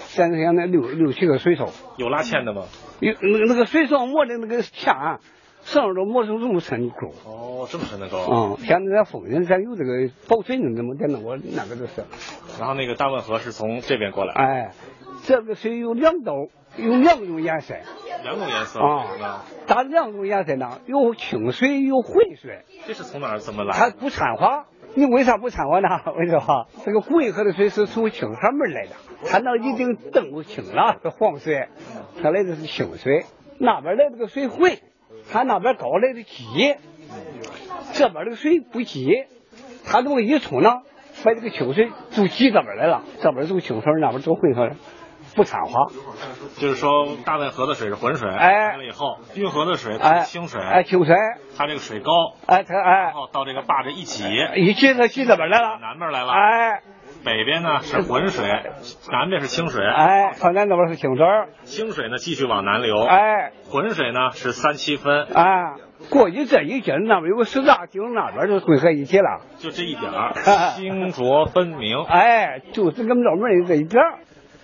[0.08, 2.64] 现在现在六六七个水手，有拉纤的吗？
[3.00, 4.94] 有那那个水手磨的那个纤，
[5.62, 7.10] 上面都磨成这么深的沟。
[7.26, 8.18] 哦，这么深的沟。
[8.18, 12.06] 嗯，现在在丰人咱有这个保水的，怎么的那我那个就是。
[12.58, 14.34] 然后那个大汶河是从这边过来。
[14.34, 14.72] 哎，
[15.24, 16.34] 这个水有两道，
[16.78, 17.76] 有两种颜色。
[18.24, 19.46] 两种颜色啊？
[19.66, 20.82] 咋两种颜色呢？
[20.86, 22.64] 有清水，有浑水。
[22.86, 23.74] 这是从哪儿怎么来？
[23.74, 24.66] 它不掺和。
[24.96, 25.88] 你为啥不掺和呢？
[26.08, 28.96] 我跟你说，这个浑河的水是从清河门来的。
[29.26, 31.68] 它那已经灯不清了，是黄水，
[32.22, 33.26] 它来的是清水。
[33.60, 34.78] 那边来这个水浑，
[35.32, 36.76] 它那边高来的急，
[37.94, 39.26] 这边这个水不急，
[39.86, 40.82] 它这么一冲呢，
[41.24, 44.72] 把这个清水就挤这边来了，这边走清水，那边走浑河，
[45.40, 45.88] 不掺和。
[46.58, 51.16] 就是说，大汶河的水是浑水，哎，来了以后，运河的水它是清水，哎，清水，
[51.58, 52.12] 它这个水高，
[52.46, 54.26] 哎，它哎，然后到这个坝这一挤，
[54.58, 56.82] 一挤它挤这边来了，南边来了，哎。
[57.22, 58.48] 北边呢是浑水，
[59.12, 59.86] 南边是清水。
[59.86, 61.26] 哎，河南那边是清水。
[61.64, 63.02] 清水呢继续往南流。
[63.04, 65.26] 哎，浑水呢是三七分。
[65.34, 65.74] 哎，
[66.12, 69.42] 过去这一截那边有个十大井，那边就汇合一起了。
[69.58, 70.34] 就这一点儿，
[70.78, 72.02] 清浊分明。
[72.06, 74.20] 哎，就这个庙门这一点儿。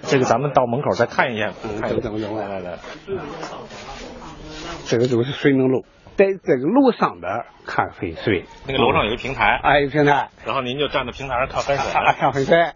[0.08, 2.78] 这个咱们到门口再看一眼，看等等等，来来来，
[4.86, 5.86] 这个就是水能路。
[6.16, 12.72] 在这个楼上边看分水，那个楼上有个平台，哎，有平台，然后您就站在平台上看分水，看分水，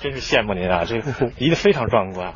[0.00, 0.96] 真是羡慕您啊，这
[1.38, 2.34] 离得非常壮观。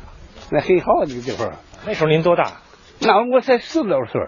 [0.51, 1.51] 那很好这个地方。
[1.85, 2.51] 那时候您多大？
[3.01, 4.21] 那我才十多岁，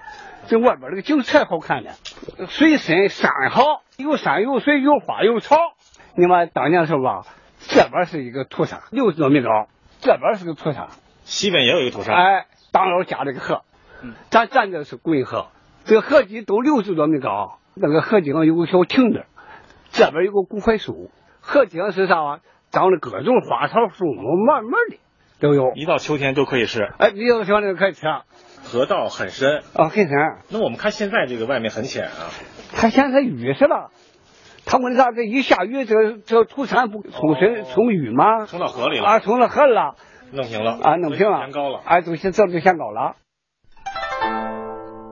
[0.47, 1.91] 这外边这个景才好看呢，
[2.49, 3.63] 水深山好，
[3.97, 5.55] 有山有水有花有草。
[6.15, 7.21] 你们当年是吧？
[7.59, 9.67] 这边是一个土山，六十多米高，
[9.99, 10.87] 这边是个土山，
[11.23, 12.15] 西边也有一个土山。
[12.15, 13.61] 哎，当腰夹了个河，
[14.29, 15.47] 咱站的是滚河。
[15.85, 19.25] 这个河堤都六十多米高，那个河堤上有个小亭子，
[19.91, 22.39] 这边有个古槐树，河堤上是啥啊？
[22.69, 24.97] 长的各种花草树木，慢慢的
[25.39, 25.71] 都有。
[25.75, 26.83] 一到秋天就可以吃。
[26.97, 28.05] 哎，一到秋天可以吃。
[28.65, 30.11] 河道很深啊，很深。
[30.49, 32.27] 那我们看现在这个外面很浅啊。
[32.75, 33.91] 它现在雨是吧？
[34.69, 35.11] 它问啥？
[35.11, 38.45] 这一下雨，这这土山不冲水冲雨吗？
[38.45, 39.95] 冲到河里了啊，冲到河里了。
[40.33, 41.37] 弄平了啊，弄平了。
[41.37, 41.79] 填高了。
[41.85, 43.15] 哎，都先这就先高了。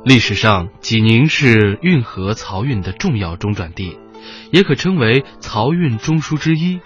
[0.04, 3.98] 历史上，济宁是运河漕运的重要中转地，
[4.52, 6.82] 也可称为漕运中枢之一。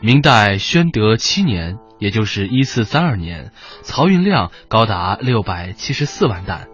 [0.00, 6.68] 明代宣德七年，也就是一四三二年，漕运量高达六百七十四万担；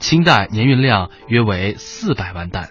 [0.00, 2.70] 清代年运量约为四百万担。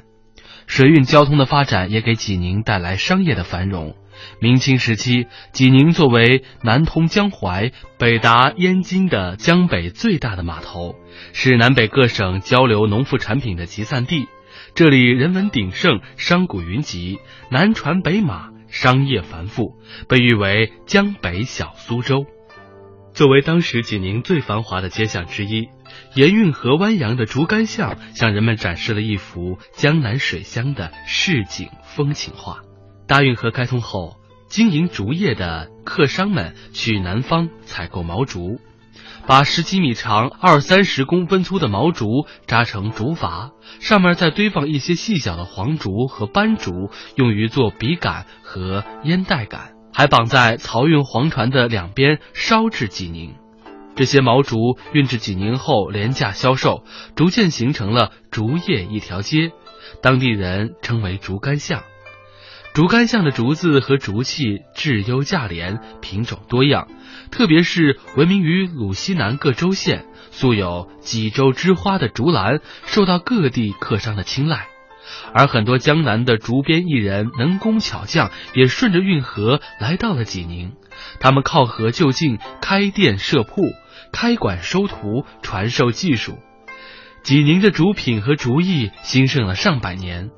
[0.72, 3.97] 水运交通的发展也给济宁带来商业的繁荣。
[4.39, 10.95] 明清时期，济宁作为南通江淮、北达燕京的江北最大的码头，
[11.34, 14.30] 是南北各省交流农副产品的集散地。
[14.74, 17.19] 这里人文鼎盛，商贾云集，
[17.49, 19.76] 南船北马，商业繁富，
[20.07, 22.26] 被誉为“江北小苏州”。
[23.13, 25.67] 作为当时济宁最繁华的街巷之一，
[26.14, 32.60] 沿运河湾扬的竹竿巷，向人们展示了一幅江南水乡的市井风情画。
[33.08, 34.18] 大运河开通后，
[34.48, 38.60] 经营竹业的客商们去南方采购毛竹，
[39.26, 53.36] 把十几米长、二三十公分粗的毛竹扎成竹筏，上面再堆放一些细小的黄竹和斑竹，用于做笔杆和烟袋杆，还绑在漕运黄船的两边烧制济宁。
[53.96, 56.84] 这些毛竹运至济宁后廉价销售，
[57.16, 59.52] 逐渐形成了竹叶一条街，
[60.02, 61.84] 当地人称为竹竿巷。
[62.74, 66.88] 竹竿巷的竹子和竹器质优价廉，品种多样，
[67.30, 74.68] 特别是闻名于鲁西南各州县、素有“济州之花”的竹篮，受到各地客商的青睐。
[75.34, 80.72] 而很多江南的竹编艺人、能工巧匠也顺着运河来到了济宁，
[81.20, 83.62] 他们靠河就近，开店设铺，
[84.12, 86.38] 开馆收徒，传授技术。
[87.24, 90.32] 济宁的竹品和竹艺兴盛了上百年。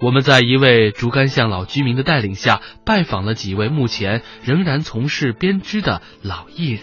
[0.00, 6.82] 我们在一位竹竿巷老居民的带领下，拜访了几位目前仍然从事编织的老艺人。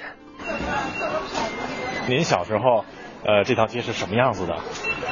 [2.09, 2.83] 您小时候，
[3.25, 4.57] 呃，这条街是什么样子的？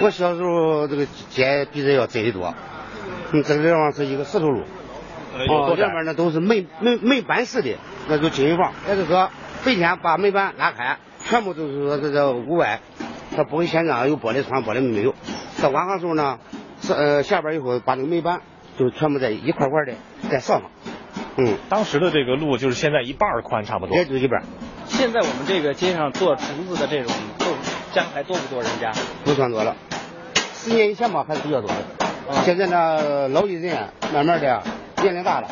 [0.01, 2.53] 我小时候这个街比这要窄得多。
[3.32, 4.63] 嗯，这个地方是一个石头路，
[5.49, 7.77] 哦，两边呢都是门门门板式的
[8.07, 9.29] 那种进房，也就是说
[9.65, 12.79] 白天把门板拉开，全部都是说这个屋外，
[13.36, 15.13] 它不会现在有玻璃窗，玻璃门没有。
[15.61, 16.39] 到晚上时候呢。
[16.86, 18.41] 是呃，下边以后把那个门板
[18.77, 19.93] 就全部在一块块的
[20.29, 20.69] 再上上。
[21.38, 23.95] 嗯，当时的这个路就是现在一半宽，差不多。
[23.95, 24.43] 也就一半。
[24.88, 27.09] 现在我们这个街上做厨子的这种
[27.93, 28.91] 家还多不多人家？
[29.23, 29.77] 不算多了。
[30.53, 31.75] 十年以前吧还是比较多的。
[32.43, 33.77] 现在呢，老艺人
[34.13, 34.61] 慢慢的
[35.04, 35.49] 年龄大了，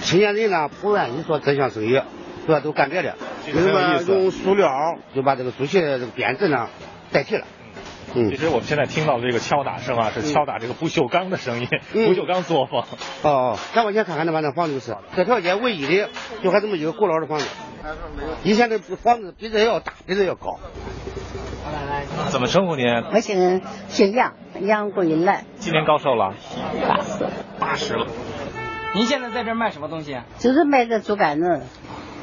[0.00, 2.00] 青年人呢不愿意做这项生意，
[2.46, 3.16] 主要都干别的。
[3.46, 6.68] 为什么用塑料就把这个竹器的这个编制呢
[7.12, 7.44] 代替了？
[8.14, 12.86] 嗯其实我们现在听到的这个敲打声啊，是敲打这个不锈钢的声音，不锈钢作坊。
[13.22, 16.08] 哦，再往前看看那把那房子是，这条街唯一的
[16.42, 17.46] 就还这么一个古老的房子。
[18.44, 20.58] 以前的房子比这要大，比这要高。
[22.30, 22.86] 怎么称呼您？
[23.12, 25.44] 我姓姓杨，杨桂兰。
[25.58, 26.32] 今年高寿了？
[26.88, 27.26] 八十。
[27.58, 28.06] 八十了。
[28.94, 30.16] 您现在在这卖什么东西？
[30.38, 31.62] 就是卖这竹竿子，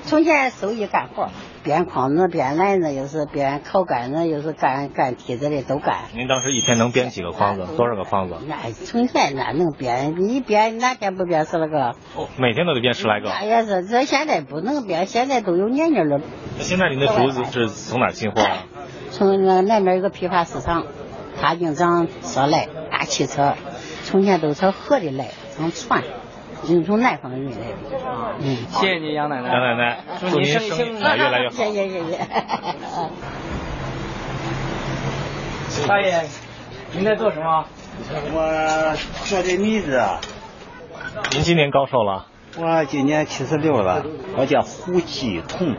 [0.04, 1.30] 从前手艺干活。
[1.64, 6.02] 编筐子、编篮子，又是编烤杆子，又是干干梯子的，都干。
[6.14, 7.66] 您当时一天能编几个筐子？
[7.76, 8.36] 多少个筐子？
[8.48, 10.14] 那从前哪能编？
[10.16, 11.96] 你编哪天不编十来个？
[12.16, 13.30] 哦，每天都得编十来个。
[13.30, 16.20] 那也是，这现在不能编，现在都有年年了。
[16.58, 18.42] 那现在您的竹子是从哪进货？
[18.42, 18.66] 啊
[19.10, 20.86] 从那南边有个批发市场，
[21.42, 23.56] 他经常车来大汽车，
[24.04, 26.04] 从前都从河里来，从船。
[26.64, 27.64] 就是从南方运来的。
[28.40, 29.50] 嗯，谢谢你杨奶奶。
[29.50, 31.56] 杨奶奶，祝您生意越来越好。
[31.56, 32.20] 谢谢谢谢。
[35.88, 36.24] 大爷，
[36.94, 37.66] 您在做什么？
[38.34, 38.96] 我
[39.26, 40.02] 做的米子。
[41.32, 42.28] 您今年高寿了？
[42.58, 44.04] 我今年七十六了。
[44.38, 45.76] 我叫胡继同。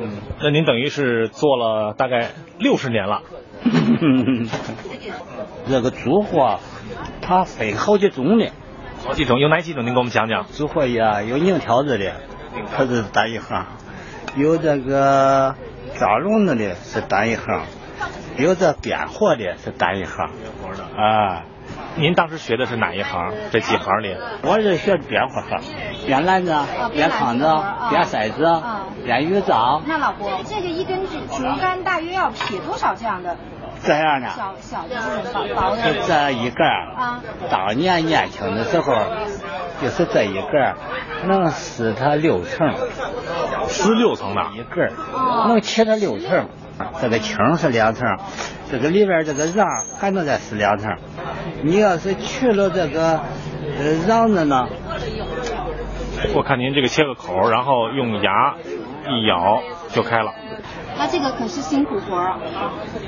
[0.00, 3.22] 嗯，那您等于是做了大概六十年了。
[5.68, 6.58] 这个竹货，
[7.20, 8.50] 它分好几种的。
[9.04, 9.84] 好几种，有哪几种？
[9.84, 10.46] 您给我们讲讲。
[10.52, 12.12] 竹货呀，有拧条子的，
[12.76, 13.64] 它是单一行；
[14.36, 15.54] 有这个
[15.98, 17.62] 扎笼子的，是单一行；
[18.36, 20.26] 有这编货的，是单一行。
[20.96, 21.44] 啊。
[21.96, 23.32] 您当时学的是哪一行？
[23.50, 24.16] 这几行里？
[24.42, 25.60] 我是学编货行，
[26.06, 26.54] 编篮子、
[26.92, 27.44] 编筐子、
[27.90, 28.62] 编筛子、
[29.04, 29.82] 编鱼章。
[29.86, 33.36] 那老伯，这个一根竹竹竿大约要劈多少这样的？
[33.82, 34.96] 这样的，小小的
[35.32, 38.92] 薄薄的，这一个啊，当年年轻的时候，
[39.80, 40.74] 就是这一个
[41.26, 42.74] 能撕它六层，
[43.66, 44.92] 撕六层的一个
[45.48, 46.48] 能切它六层。
[47.02, 48.08] 这个青是两层，
[48.70, 49.66] 这个里边这个瓤
[49.98, 50.96] 还能再撕两层。
[51.62, 53.20] 你要是去了这个
[53.78, 54.66] 呃瓤子呢？
[56.34, 58.54] 我看您这个切个口，然后用牙
[59.08, 60.32] 一咬就开了。
[61.00, 62.36] 他这个可是辛苦活儿。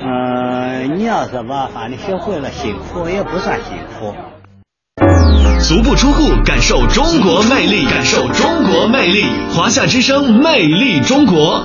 [0.01, 4.15] 嗯，你要是吧反正学会了，辛苦也不算辛苦。
[5.59, 9.23] 足不出户，感受中国魅力，感受中国魅力。
[9.55, 11.63] 华夏之声，魅力中国。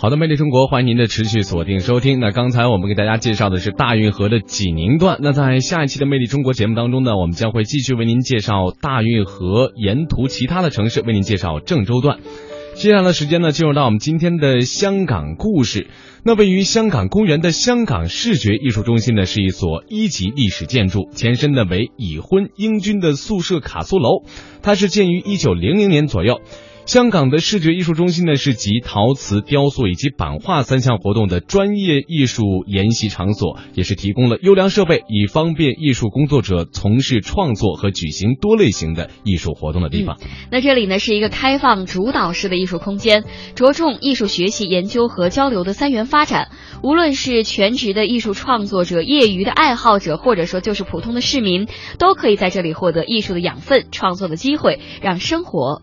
[0.00, 2.20] 好的，魅力中国，欢迎您的持续锁定收听。
[2.20, 5.18] 那刚才我们给大家介绍的是大运河的济宁段。
[5.20, 12.20] 那在下一期的魅力中国节目当中呢，我们将会继续为您介绍大运河沿途其他的城市，为您介绍郑州段。
[12.76, 15.88] 接下来的时间呢，进入到我们今天的香港故事。
[16.22, 24.22] 那位于香港公园的香港视觉艺术中心呢，是一所一级历史建筑，前身呢为已婚英军的宿舍卡苏楼，
[24.62, 26.40] 它是建于一九零零年左右。
[26.88, 40.16] 香港的视觉艺术中心呢，是集陶瓷、雕塑以及版画三项活动的专业艺术研习场所，也是提供了优良设备，以方便艺术工作者从事创作和举行多类型的艺术活动的地方。
[40.50, 43.24] 那这里呢，是一个开放主导式的艺术空间，
[43.54, 46.48] 着重艺术学习、研究和交流的三元发展。
[46.82, 51.66] 无论是全职的艺术创作者、业余的爱好者，或者说就是普通的市民，
[51.98, 55.82] 都可以在这里获得艺术的养分、创作的机会，让生活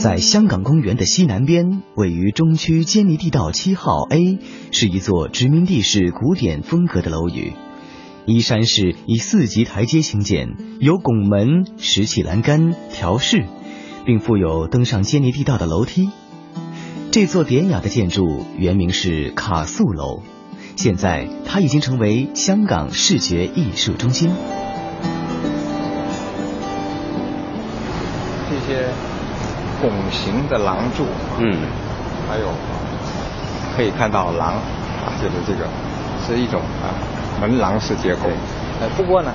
[0.00, 4.38] 在香港公园的西南边，位于中区坚尼地道七号 A，
[4.70, 7.52] 是一座殖民地式古典风格的楼宇。
[8.24, 13.44] 依山势以四级台阶兴建，有拱门、石砌栏杆、条式，
[14.06, 16.08] 并附有登上坚尼地道的楼梯。
[17.10, 20.22] 这座典雅的建筑原名是卡素楼，
[20.76, 24.30] 现在它已经成为香港视觉艺术中心。
[28.48, 29.09] 谢谢。
[29.80, 31.06] 拱形的廊柱，
[31.38, 31.56] 嗯，
[32.28, 32.46] 还有
[33.74, 35.66] 可以看到廊啊，就是这个
[36.26, 36.92] 是一种啊
[37.40, 38.28] 门廊式结构。
[38.80, 39.32] 呃，不过呢，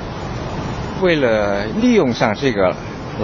[1.01, 2.71] 为了利用上这个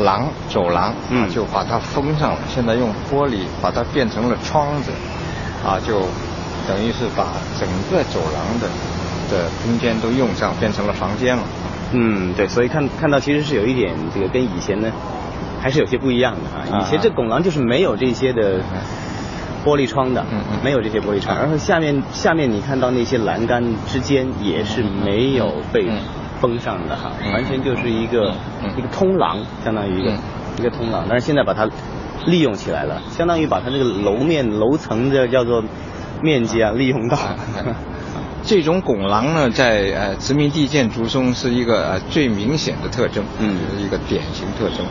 [0.03, 2.39] 廊走廊，嗯，就把它封上了。
[2.49, 4.91] 现在用玻璃把它变成了窗子，
[5.63, 6.01] 啊，就
[6.67, 7.27] 等于是把
[7.59, 8.67] 整个走廊的
[9.29, 11.43] 的空间都用上，变成了房间了。
[11.91, 14.91] 嗯，对，所以看看到其实是有一点这个跟以前呢。
[15.61, 16.81] 还是有些不一样的啊！
[16.81, 18.59] 以前这拱廊就是没有这些的
[19.63, 20.25] 玻璃窗的，
[20.63, 25.87] 没有这些玻璃窗，然后下面下面你看到那些栏杆之间也是没有被
[26.39, 28.33] 封上的哈，完全就是一个
[28.75, 30.11] 一个通廊，相当于一个
[30.57, 31.05] 一个通廊。
[31.07, 31.69] 但是现在把它
[32.25, 35.63] 利用起来了，相当于把它这个楼面楼层的叫做
[36.23, 37.17] 面积啊利用到。
[38.43, 44.83] 这种拱廊呢，在呃殖民地建筑中是一个呃最明显的特征，嗯，一个典型特征。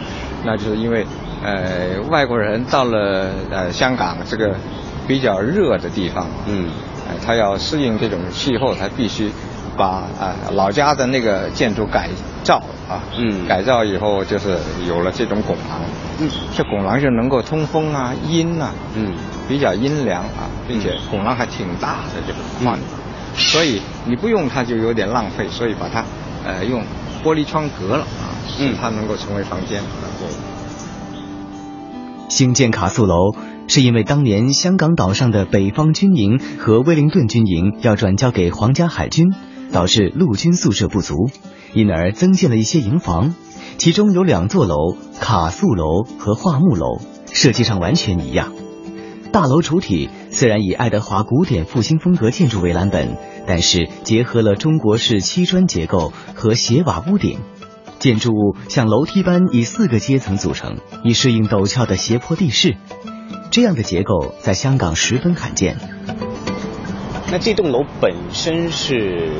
[0.44, 1.06] 那就是因为，
[1.44, 4.54] 呃，外国人到了呃香港这个
[5.06, 6.68] 比较热的地方，嗯，
[7.08, 9.30] 呃，他要适应这种气候，他必须
[9.76, 9.86] 把
[10.18, 12.08] 啊老家的那个建筑改
[12.42, 12.56] 造
[12.88, 14.56] 啊，嗯，改造以后就是
[14.88, 15.80] 有了这种拱廊，
[16.20, 19.12] 嗯，这拱廊就能够通风啊、阴啊，嗯，
[19.48, 22.78] 比较阴凉啊，并且拱廊还挺大的这个宽，
[23.36, 26.04] 所以你不用它就有点浪费，所以把它
[26.46, 26.82] 呃用
[27.22, 28.32] 玻璃窗隔了啊，
[28.68, 29.82] 使它能够成为房间。
[32.28, 33.34] 兴建卡素楼，
[33.66, 39.32] 是因为当年香港岛上的北方军营和威灵顿军营要转交给皇家海军，
[39.72, 41.14] 导致陆军宿舍不足，
[41.74, 43.34] 因而增建了一些营房，
[43.78, 47.00] 其中有两座楼，卡素楼和桦木楼，
[47.32, 48.52] 设计上完全一样。
[49.32, 57.38] 大楼主体虽然以爱德华古典复兴风格建筑为蓝本，但是结合了中国式砌砖结构和斜瓦屋顶。
[58.00, 62.74] 建筑物像楼梯般以四个阶层组成，以适应陡峭的斜坡地势。
[63.50, 65.76] 这样的结构在香港十分罕见。
[67.30, 69.32] 那这栋楼本身是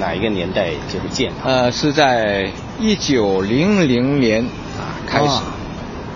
[0.00, 1.36] 哪一个年代就是建的？
[1.44, 4.42] 呃，是在一九零零年
[4.78, 5.42] 啊开始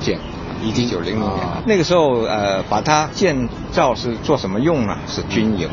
[0.00, 0.18] 建，
[0.62, 1.46] 一九零零年。
[1.66, 4.96] 那个时候呃，把它建造是做什么用呢？
[5.06, 5.68] 是军营，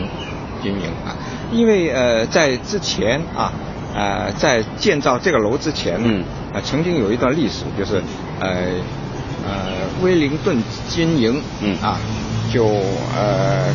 [0.61, 1.15] 军营啊，
[1.53, 3.53] 因为呃在之前啊。
[3.95, 6.21] 呃，在建造这个楼之前，嗯，
[6.53, 8.03] 呃，曾经有一段历史，就是
[8.41, 8.49] 呃
[9.47, 9.53] 呃
[10.01, 11.97] 威灵顿军营，嗯啊，
[12.53, 12.65] 就
[13.15, 13.73] 呃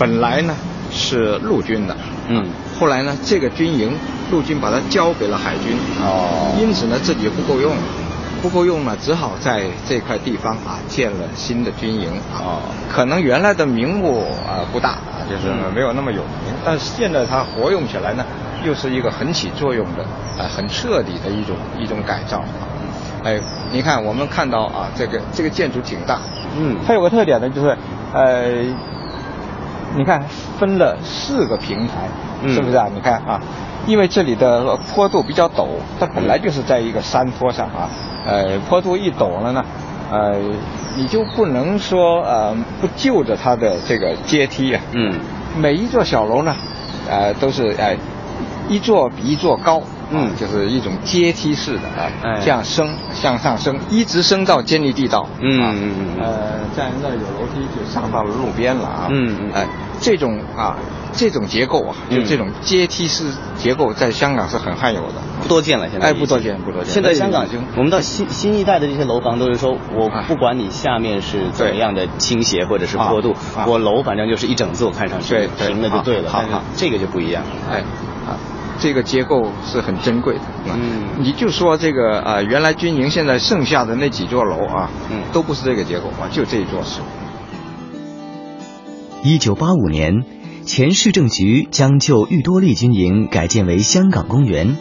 [0.00, 0.56] 本来呢
[0.90, 1.96] 是陆军的，
[2.26, 2.44] 嗯，
[2.80, 3.92] 后来呢这个军营
[4.32, 7.76] 陆军把它交给了海军，哦，因此呢自己不够用，
[8.42, 18.26] 不够用了，只好在这块地方啊建了新的军营，哦，可能原来的名目啊不大啊，就是没有那么有名，但是现在它活用起来呢。
[18.64, 20.02] 又是一个很起作用的，
[20.42, 22.66] 啊，很彻底的一种一种改造啊。
[23.24, 23.38] 哎，
[23.72, 26.18] 你看我们看到啊，这个这个建筑挺大，
[26.56, 27.76] 嗯，它有个特点呢，就是
[28.12, 28.46] 呃，
[29.96, 30.22] 你看
[30.58, 32.08] 分了四个平台，
[32.48, 32.88] 是不是啊？
[32.94, 33.40] 你看啊，
[33.86, 35.66] 因为这里的坡度比较陡，
[35.98, 37.88] 它本来就是在一个山坡上啊，
[38.26, 39.64] 呃，坡度一陡了呢，
[40.12, 40.36] 呃，
[40.96, 45.18] 你就不能说呃不就着它的这个阶梯啊，嗯，
[45.56, 46.54] 每一座小楼呢，
[47.10, 47.96] 呃，都是哎。
[48.68, 56.34] 一座比一座高嗯，就是一种阶梯式的啊，这样升向上升，一直升到坚立地道，嗯嗯嗯，呃，
[56.76, 59.66] 在那儿有楼梯就上到了路边了啊，嗯嗯，哎，
[60.00, 60.76] 这种啊。
[61.14, 63.24] 这种结构啊，就这种阶梯式
[63.56, 65.88] 结构，在香港是很罕有的，不多见了。
[65.90, 66.92] 现在哎，不多见，不多见。
[66.92, 67.44] 现在香港，
[67.76, 73.34] 我们到新新一代的这些楼房都是说，我不管你下面是怎么样的倾斜或者是坡度，
[73.66, 76.30] 我楼反正就是一整座看上去平的就对了。
[76.30, 77.42] 好好，这个就不一样。
[77.68, 77.78] 哎，
[78.28, 78.36] 啊，
[78.80, 80.40] 这个结构是很珍贵的。
[80.66, 87.00] 嗯，你就说这个啊，原来军营现在剩下的那几座楼啊，嗯，都不是这个结构啊，就这一座是。
[89.22, 90.24] 一九八五年。
[90.64, 94.76] 前市政局将旧裕多利军营改建为香港公园，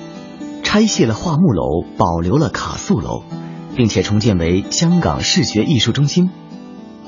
[0.62, 3.24] 拆卸了桦木楼，保留了卡素楼，
[3.74, 6.30] 并且重建为香港视觉艺术中心。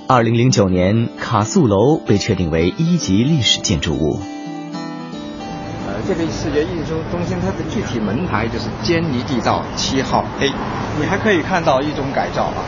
[0.07, 4.21] 二零零九年，卡素楼被确定为一级历史建筑物。
[6.09, 10.51] 呃，这个视觉艺术中心它的具体门牌就是坚尼地道七号 A。
[10.99, 12.65] 你还可以看到一种改造啊，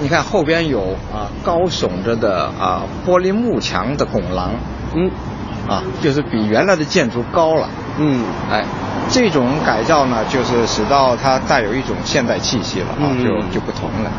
[0.00, 0.80] 你看后边有
[1.12, 4.52] 啊高耸着的啊玻璃幕墙的拱廊。
[4.94, 5.10] 嗯，
[5.68, 7.68] 啊，就是比原来的建筑高了。
[7.98, 8.64] 嗯，哎，
[9.10, 14.10] 这种改造呢，就是使到它带有一种现代气息了啊，就就不同了。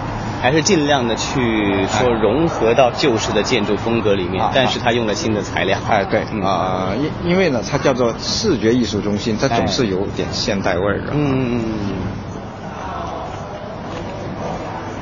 [0.41, 5.77] 还是尽量的去说融合到旧式的建筑风格里面，但是它用了新的材料。
[5.89, 11.11] 哎，对，啊，因因为呢，它叫做视觉艺术中心，它总是有点现代味儿的。
[11.13, 11.93] 嗯嗯嗯。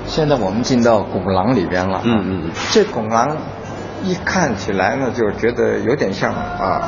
[0.07, 2.01] 现在我们进到拱廊里边了。
[2.03, 2.51] 嗯嗯。
[2.71, 3.35] 这拱廊。
[4.03, 6.81] 一看起来呢，就觉得有点像啊，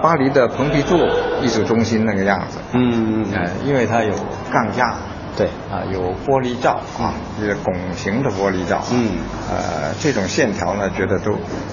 [0.00, 0.96] 巴黎的蓬皮杜
[1.42, 2.58] 艺术中心那个样子。
[2.72, 3.26] 嗯嗯。
[3.34, 4.14] 哎，因为它有
[4.50, 4.94] 钢架，
[5.36, 8.82] 对，啊，有玻璃罩啊，一个拱形的玻璃罩。
[8.92, 9.18] 嗯。
[9.50, 11.32] 呃，这种线条呢，觉得都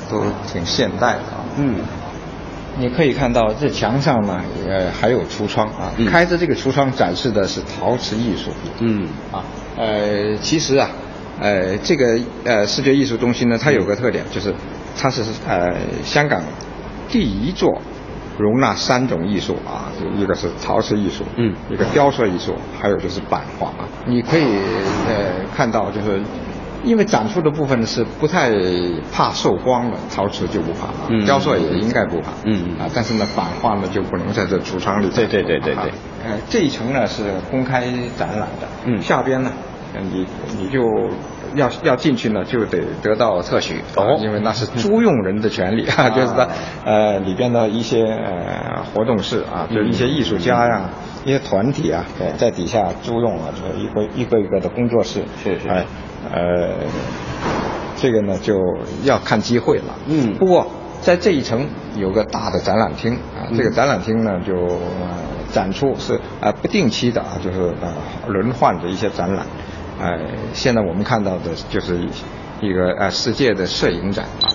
[0.09, 1.45] 都挺现代的啊。
[1.57, 1.75] 嗯。
[2.77, 8.51] 你可以看到这墙上呢，呃，还有橱窗啊，开着这个橱窗展示的是陶瓷艺术。
[8.79, 9.07] 嗯。
[9.31, 9.43] 啊，
[9.77, 10.89] 呃，其实啊。
[11.39, 14.53] 呃，这个呃视觉艺术中心呢，它有个特点，就是
[14.95, 15.67] 它是呃
[16.03, 16.39] 香港
[17.09, 17.81] 第一座
[18.41, 23.71] 容纳三种艺术啊，一个是陶瓷艺术，嗯，一个雕塑艺术，还有就是版画。
[24.05, 24.43] 你可以
[25.07, 26.19] 呃看到，就是
[26.83, 28.49] 因为展出的部分是不太
[29.13, 35.09] 怕受光的，陶瓷就不怕，嗯，雕塑也应该不怕，嗯啊，但是呢版画呢就不能在这橱窗里。
[35.09, 35.91] 对对对对对。
[36.25, 37.81] 呃，这一层呢是公开
[38.17, 39.51] 展览的，嗯，下边呢。
[40.09, 40.25] 你
[40.57, 40.81] 你就
[41.55, 46.47] 要要进去呢，就得得到特许，哦，因为那是租用人的权利 啊，就是说，
[46.85, 50.89] 呃，里边的一些呃活动室啊，就是一些艺术家呀，
[51.25, 52.05] 一些团体啊，
[52.37, 55.85] 在底下租用啊，就是一个一个一个的工作室，是是，哎，
[56.33, 56.73] 呃，
[57.97, 58.57] 这个呢就
[59.03, 60.65] 要看机会了，嗯，不过
[61.01, 64.53] 在这一层有个大的展览厅啊，这个展览厅呢就
[65.51, 67.91] 展出是啊不定期的啊，就是呃
[68.27, 69.45] 轮换的一些展览。
[70.01, 70.19] 哎，
[70.53, 71.95] 现在我们看到的就是
[72.59, 74.49] 一个呃世界的摄影展啊。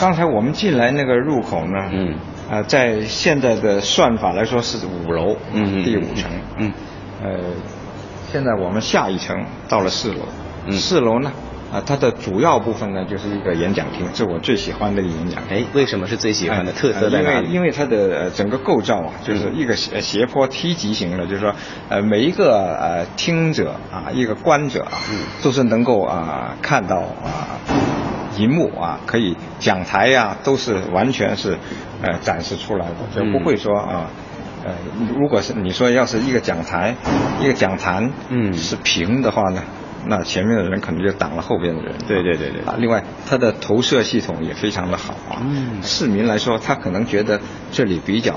[0.00, 2.16] 刚才我们进来那个入口呢，嗯，
[2.50, 6.28] 呃，在现在的算法来说是五楼，嗯第五层，
[6.58, 6.72] 嗯，
[7.22, 7.38] 呃，
[8.32, 10.22] 现在我们下一层到了四楼，
[10.66, 11.32] 嗯，四楼呢。
[11.74, 15.42] 啊，它的主要部分呢，就是一个演讲厅，是我最喜欢的一个演讲。
[15.50, 16.70] 哎，为什么是最喜欢的？
[16.72, 17.48] 特色在哪里？
[17.48, 21.52] 因为因为它的整个构造啊，就是一个斜斜坡梯级型的，就是说，
[21.88, 24.92] 呃，每一个呃听者啊，一个观者啊，
[25.42, 27.58] 都是能够啊看到啊，
[28.36, 31.58] 银幕啊，可以讲台呀，都是完全是
[32.02, 34.06] 呃展示出来的，就不会说啊，
[34.64, 34.72] 呃，
[35.18, 36.94] 如果是你说要是一个讲台，
[37.42, 39.60] 一个讲坛，嗯，是平的话呢？
[40.06, 41.94] 那前面的人可能就挡了后边的人。
[42.06, 42.60] 对对对对。
[42.62, 45.42] 啊，另外它的投射系统也非常的好啊。
[45.42, 45.82] 嗯。
[45.82, 47.40] 市民来说，他可能觉得
[47.72, 48.34] 这里比较，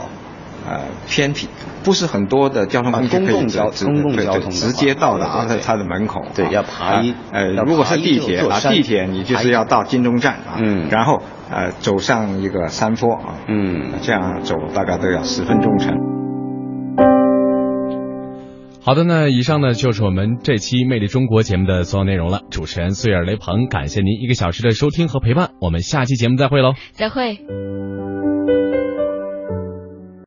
[0.67, 1.47] 呃，偏僻，
[1.83, 6.25] 不是很多的交通工具可以公共交公共交通直接到达它的门口。
[6.35, 7.13] 对，要爬一。
[7.31, 16.16] 呃，如果是地铁啊，地铁你就是要到金钟站啊，嗯，然后呃走上一个山坡啊，嗯，这样走大概都要十分钟程。
[18.87, 22.43] 好的，那以上呢就是我们这期《魅力中国》节目的所有内容了。
[22.49, 26.71] 主持人碎耳雷鹏，感谢您一个小时的收听和陪伴，我们下期节目再会喽！
[26.93, 27.37] 再会。